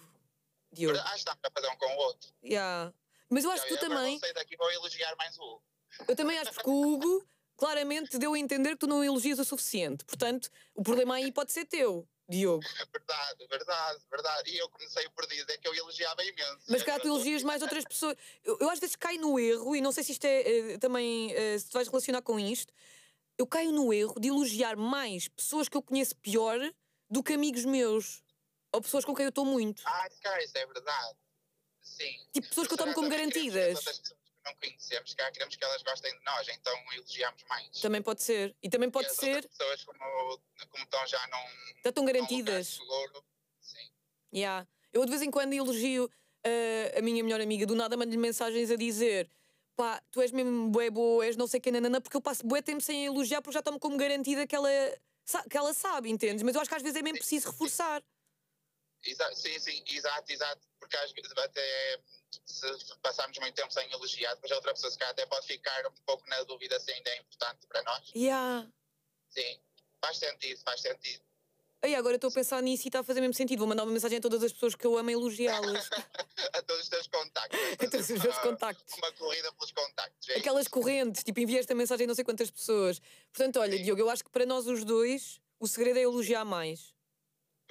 Diogo. 0.72 1.00
Ah, 1.06 1.16
estamos 1.16 1.40
a 1.44 1.50
fazer 1.52 1.68
um 1.68 1.76
com 1.78 1.86
o 1.88 1.98
outro. 1.98 2.30
Yeah. 2.44 2.94
Mas 3.30 3.44
eu 3.44 3.52
acho 3.52 3.64
que 3.64 3.70
tu 3.70 3.76
Eu 3.76 3.90
também. 3.90 4.20
sair 4.20 4.34
daqui 4.34 4.56
vou 4.58 4.72
elogiar 4.72 5.16
mais 5.16 5.38
o 5.40 5.42
Hugo. 5.44 5.64
Eu 6.08 6.16
também 6.16 6.38
acho 6.38 6.54
porque 6.54 6.70
o 6.70 6.94
Hugo 6.94 7.28
claramente 7.58 8.18
deu 8.18 8.34
a 8.34 8.40
entender 8.40 8.72
que 8.72 8.78
tu 8.78 8.88
não 8.88 9.04
elogias 9.04 9.40
o 9.40 9.46
suficiente. 9.46 10.04
Portanto, 10.06 10.50
o 10.76 10.84
problema 10.84 11.16
aí 11.16 11.32
pode 11.32 11.52
ser 11.52 11.66
teu, 11.66 12.08
Diogo. 12.32 12.64
Verdade, 12.92 13.48
verdade, 13.48 14.00
verdade. 14.10 14.50
E 14.52 14.58
eu 14.58 14.70
comecei 14.70 15.08
por 15.10 15.28
dizer 15.28 15.58
que 15.58 15.68
eu 15.68 15.76
elogiava 15.76 16.24
imenso. 16.24 16.64
Mas 16.70 16.82
cá 16.82 17.00
tu 17.00 17.08
elogias 17.08 17.44
mais 17.44 17.62
outras 17.62 17.84
pessoas. 17.84 18.16
Eu, 18.44 18.58
eu 18.60 18.70
às 18.70 18.80
vezes 18.80 18.96
caio 18.96 19.20
no 19.20 19.40
erro, 19.40 19.76
e 19.76 19.82
não 19.82 19.92
sei 19.92 20.04
se 20.04 20.14
isto 20.14 20.26
é 20.26 20.74
eh, 20.74 20.78
também. 20.78 21.32
eh, 21.34 21.60
se 21.60 21.70
tu 21.70 21.74
vais 21.74 21.88
relacionar 21.88 22.22
com 22.22 22.40
isto. 22.40 22.74
Eu 23.38 23.46
caio 23.48 23.72
no 23.72 23.94
erro 23.94 24.20
de 24.20 24.28
elogiar 24.30 24.76
mais 24.76 25.28
pessoas 25.28 25.68
que 25.68 25.76
eu 25.76 25.82
conheço 25.82 26.16
pior 26.18 26.60
do 27.10 27.22
que 27.22 27.34
amigos 27.34 27.66
meus. 27.66 28.24
Ou 28.72 28.82
pessoas 28.82 29.04
com 29.04 29.14
quem 29.14 29.26
eu 29.26 29.30
estou 29.30 29.46
muito. 29.46 29.84
Ah, 29.86 30.08
calhar 30.22 30.42
isso 30.42 30.58
é 30.58 30.66
verdade. 30.66 31.18
Sim. 31.82 32.18
Tipo, 32.32 32.48
pessoas 32.48 32.68
que 32.68 32.74
eu 32.74 32.78
Se 32.78 32.84
tomo 32.84 32.94
como 32.94 33.10
garantidas. 33.10 34.14
Que 34.42 34.42
que 34.42 34.50
não 34.50 34.56
conhecemos, 34.56 35.14
calhar 35.14 35.32
queremos 35.32 35.56
que 35.56 35.64
elas 35.64 35.84
gostem 35.84 36.18
de 36.18 36.24
nós, 36.26 36.48
então 36.50 36.74
elogiamos 36.94 37.44
mais. 37.44 37.70
Também 37.80 38.02
pode 38.02 38.22
ser. 38.22 38.56
E 38.62 38.70
também 38.70 38.90
pode 38.90 39.08
e 39.08 39.12
ser. 39.12 39.48
pessoas 39.48 39.84
como, 39.84 40.42
como 40.70 40.84
estão 40.84 41.08
já 41.08 41.26
não. 41.28 41.44
Já 41.84 41.90
estão 41.90 42.06
garantidas. 42.06 42.68
seguro. 42.68 43.24
Sim. 43.62 43.92
Yeah. 44.34 44.68
Eu 44.92 45.06
de 45.06 45.12
vez 45.12 45.22
em 45.22 45.32
quando 45.32 45.54
elogio 45.54 46.10
eh, 46.44 46.96
a 46.98 47.02
minha 47.02 47.24
melhor 47.24 47.40
amiga, 47.40 47.66
do 47.66 47.76
nada 47.76 47.96
mando-lhe 47.96 48.18
mensagens 48.18 48.72
a 48.72 48.76
dizer 48.76 49.30
pá, 49.76 50.02
tu 50.12 50.22
és 50.22 50.32
mesmo 50.32 50.70
bué 50.70 50.90
boa, 50.90 51.26
és 51.26 51.38
não 51.38 51.48
sei 51.48 51.60
quem, 51.60 51.72
nanana, 51.72 52.02
porque 52.02 52.18
eu 52.18 52.22
passo 52.22 52.46
bué 52.46 52.62
tempo 52.62 52.82
sem 52.82 53.06
elogiar 53.06 53.42
porque 53.42 53.54
já 53.54 53.62
tomo 53.62 53.80
como 53.80 53.98
garantida 53.98 54.46
que 54.46 54.56
ela, 54.56 54.70
que 55.50 55.58
ela 55.58 55.74
sabe, 55.74 56.10
entendes? 56.10 56.44
Mas 56.44 56.56
eu 56.56 56.62
acho 56.62 56.70
que 56.70 56.76
às 56.76 56.84
vezes 56.84 56.98
é 56.98 57.02
mesmo 57.02 57.18
preciso 57.18 57.50
reforçar. 57.50 58.04
Exa- 59.04 59.34
sim, 59.34 59.58
sim, 59.58 59.84
exato, 59.88 60.32
exato. 60.32 60.62
Porque 60.80 60.96
às 60.98 61.12
vezes 61.12 61.32
até 61.36 62.00
se 62.46 62.96
passarmos 63.02 63.38
muito 63.40 63.56
tempo 63.56 63.72
sem 63.74 63.90
elogiar, 63.92 64.34
depois 64.36 64.52
a 64.52 64.56
outra 64.56 64.74
pessoa 64.74 64.92
se 64.92 64.98
calhar 64.98 65.12
até 65.12 65.26
pode 65.26 65.46
ficar 65.48 65.86
um 65.88 65.92
pouco 66.06 66.28
na 66.30 66.42
dúvida 66.44 66.80
se 66.80 66.92
ainda 66.92 67.10
é 67.10 67.18
importante 67.20 67.66
para 67.68 67.82
nós. 67.84 68.12
Yeah. 68.16 68.68
Sim, 69.30 69.60
faz 70.04 70.18
sentido, 70.18 70.60
faz 70.64 70.82
sentido. 70.82 71.24
Aí 71.84 71.96
agora 71.96 72.16
estou 72.16 72.30
a 72.30 72.34
pensar 72.34 72.62
nisso 72.62 72.84
e 72.86 72.90
está 72.90 73.00
a 73.00 73.04
fazer 73.04 73.22
mesmo 73.22 73.34
sentido. 73.34 73.58
Vou 73.60 73.68
mandar 73.68 73.84
uma 73.84 73.92
mensagem 73.92 74.20
a 74.20 74.22
todas 74.22 74.44
as 74.44 74.54
pessoas 74.54 74.76
que 74.76 74.86
eu 74.86 74.96
amo 74.98 75.10
elogiá-las. 75.10 75.90
A 76.54 76.62
todos 76.64 76.84
os 76.84 76.90
teus 76.90 77.08
contactos. 77.08 77.60
a 77.74 77.78
todos 77.90 78.10
os 78.10 78.22
meus 78.22 78.36
Uma- 78.36 78.42
contactos. 78.42 78.94
Uma 78.98 79.12
corrida 79.14 79.52
pelos 79.54 79.72
contactos. 79.72 80.30
é 80.30 80.38
Aquelas 80.38 80.68
correntes, 80.68 81.24
tipo, 81.24 81.40
enviaste 81.40 81.72
a 81.72 81.76
mensagem 81.76 82.04
a 82.04 82.08
não 82.08 82.16
sei 82.16 82.24
quantas 82.26 82.52
pessoas. 82.52 83.00
Portanto, 83.32 83.60
olha, 83.60 83.78
Sim. 83.78 83.84
Diogo, 83.84 84.02
eu 84.02 84.10
acho 84.10 84.24
que 84.24 84.30
para 84.30 84.46
nós 84.46 84.68
os 84.68 84.84
dois 84.84 85.40
o 85.60 85.68
segredo 85.68 85.98
é 85.98 86.02
elogiar 86.02 86.44
mais. 86.44 86.94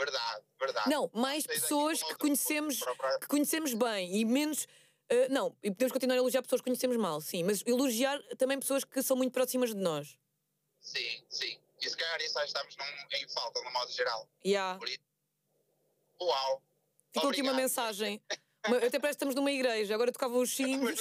Verdade, 0.05 0.43
verdade. 0.59 0.89
Não, 0.91 1.11
mais 1.13 1.47
pessoas 1.47 2.03
que 2.03 2.15
conhecemos, 2.15 2.81
que 3.21 3.27
conhecemos 3.29 3.75
bem 3.75 4.17
e 4.17 4.25
menos. 4.25 4.67
ah, 5.11 5.29
não, 5.29 5.55
e 5.63 5.71
podemos 5.71 5.93
continuar 5.93 6.15
a 6.15 6.19
elogiar 6.19 6.43
pessoas 6.43 6.63
que 6.63 6.65
conhecemos 6.71 6.97
mal, 6.97 7.21
sim, 7.21 7.43
mas 7.45 7.63
elogiar 7.67 8.19
também 8.39 8.59
pessoas 8.59 8.83
que 8.83 9.03
são 9.03 9.15
muito 9.17 9.33
próximas 9.33 9.71
de 9.75 9.81
nós. 9.81 10.17
Sim, 10.81 11.23
sim. 11.29 11.59
E 11.83 11.89
se 11.91 11.97
calhar 11.97 12.21
isso 12.23 12.33
já 12.35 12.45
estamos 12.45 12.75
num- 12.77 13.17
em 13.19 13.29
falta, 13.29 13.61
no 13.63 13.71
modo 13.73 13.91
geral. 13.93 14.27
Yeah. 14.45 14.79
Uau! 16.21 16.63
Ficou 17.13 17.31
aqui 17.31 17.43
uma 17.43 17.53
mensagem. 17.55 18.23
Uma- 18.67 18.77
até 18.79 18.99
parece 18.99 19.01
que 19.01 19.25
estamos 19.25 19.35
numa 19.35 19.51
igreja, 19.51 19.95
agora 19.95 20.13
tocava 20.13 20.37
os 20.39 20.51
sinos. 20.57 21.01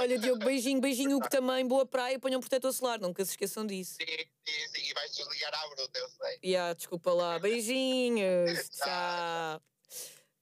Olha, 0.00 0.18
Diogo, 0.18 0.42
beijinho, 0.42 0.80
beijinho, 0.80 1.18
Hugo 1.18 1.28
também, 1.28 1.68
boa 1.68 1.84
praia, 1.84 2.18
ponham 2.18 2.40
protetor 2.40 2.72
solar, 2.72 2.98
nunca 2.98 3.22
se 3.22 3.32
esqueçam 3.32 3.66
disso. 3.66 3.96
Sim, 4.00 4.06
sim, 4.06 4.68
sim. 4.74 4.90
E 4.90 4.94
vais 4.94 5.14
desligar 5.14 5.52
à 5.54 5.68
bruta, 5.68 5.98
eu 5.98 6.08
sei. 6.08 6.38
Yeah, 6.42 6.72
desculpa 6.72 7.12
lá, 7.12 7.38
beijinhos, 7.38 8.68
tchau. 8.80 9.62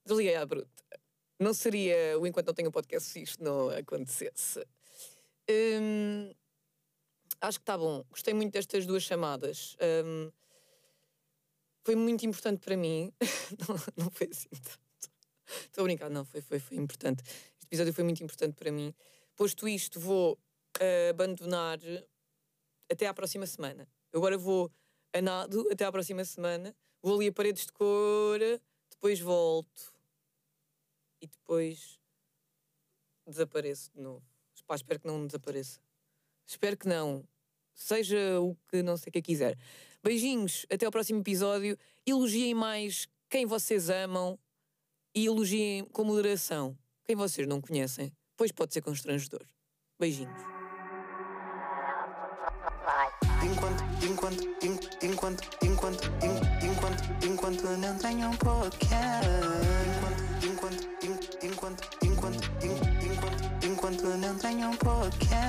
Desliguei 0.07 0.37
à 0.37 0.47
bruta. 0.47 0.85
Não 1.41 1.53
seria 1.53 2.17
o 2.21 2.25
enquanto 2.25 2.47
não 2.47 2.55
tenho 2.55 2.71
podcast 2.71 3.09
se 3.11 3.21
isto 3.21 3.43
não 3.43 3.69
acontecesse. 3.71 4.65
Hum, 5.51 6.33
acho 7.41 7.59
que 7.59 7.63
está 7.65 7.77
bom. 7.77 8.05
Gostei 8.11 8.35
muito 8.35 8.53
destas 8.53 8.87
duas 8.87 9.03
chamadas. 9.03 9.77
Hum, 10.05 10.31
foi 11.85 11.97
muito 11.97 12.25
importante 12.25 12.61
para 12.61 12.77
mim. 12.77 13.13
não, 13.69 14.05
não 14.05 14.11
foi 14.13 14.29
assim 14.31 14.49
tanto. 14.51 14.81
Estou 15.67 15.83
a 15.83 15.85
brincar, 15.85 16.11
não, 16.11 16.25
foi, 16.25 16.43
foi, 16.43 16.61
foi 16.61 16.77
importante. 16.77 17.25
Este 17.25 17.67
episódio 17.67 17.93
foi 17.93 18.05
muito 18.05 18.23
importante 18.23 18.55
para 18.55 18.71
mim. 18.71 18.95
Posto 19.39 19.69
isto, 19.69 20.01
vou 20.01 20.37
eh, 20.81 21.11
abandonar 21.11 21.79
até 22.91 23.07
à 23.07 23.15
próxima 23.15 23.47
semana. 23.47 23.89
Eu 24.13 24.19
agora 24.19 24.37
vou 24.37 24.69
a 25.13 25.23
nado 25.23 25.65
até 25.71 25.85
à 25.85 25.93
próxima 25.93 26.25
semana. 26.25 26.75
Vou 27.01 27.15
ali 27.15 27.29
a 27.29 27.33
paredes 27.33 27.67
de 27.67 27.73
cor, 27.73 28.41
depois 28.91 29.21
volto 29.21 29.95
e 31.23 31.29
depois 31.29 32.01
desapareço 33.25 33.93
de 33.95 34.01
novo. 34.01 34.27
Pá, 34.67 34.75
espero 34.75 34.99
que 34.99 35.07
não 35.07 35.25
desapareça. 35.25 35.81
Espero 36.45 36.77
que 36.77 36.89
não. 36.89 37.25
Seja 37.73 38.41
o 38.41 38.57
que 38.67 38.83
não 38.83 38.97
sei 38.97 39.09
o 39.11 39.13
que 39.13 39.23
quiser. 39.23 39.57
Beijinhos, 40.03 40.67
até 40.69 40.85
ao 40.85 40.91
próximo 40.91 41.21
episódio. 41.21 41.79
Elogiem 42.05 42.55
mais 42.55 43.07
quem 43.31 43.47
vocês 43.47 43.89
amam 43.89 44.37
e 45.15 45.27
elogiem 45.27 45.85
com 45.85 46.03
moderação 46.03 46.77
quem 47.09 47.17
vocês 47.17 47.49
não 47.49 47.59
conhecem, 47.59 48.13
pois 48.39 48.53
pode 48.53 48.73
ser 48.73 48.81
constrangedor. 48.81 49.45
Beijinhos. 49.99 50.43
Enquanto, 53.43 53.85
enquanto, 54.03 54.43
enquanto, 55.03 55.43
enquanto, 55.63 56.09
enquanto, 56.65 57.27
enquanto 57.27 57.63
não 57.77 57.99
tenho 57.99 58.29
um 58.29 58.37
Enquanto, 58.37 60.19
Enquanto, 60.41 60.89
enquanto, 61.03 61.39
enquanto, 61.43 61.89
enquanto, 62.05 62.41
enquanto, 62.65 63.67
enquanto 63.67 64.05
não 64.05 64.39
tenho 64.39 64.71
um 64.71 64.77
podcast. 64.77 65.48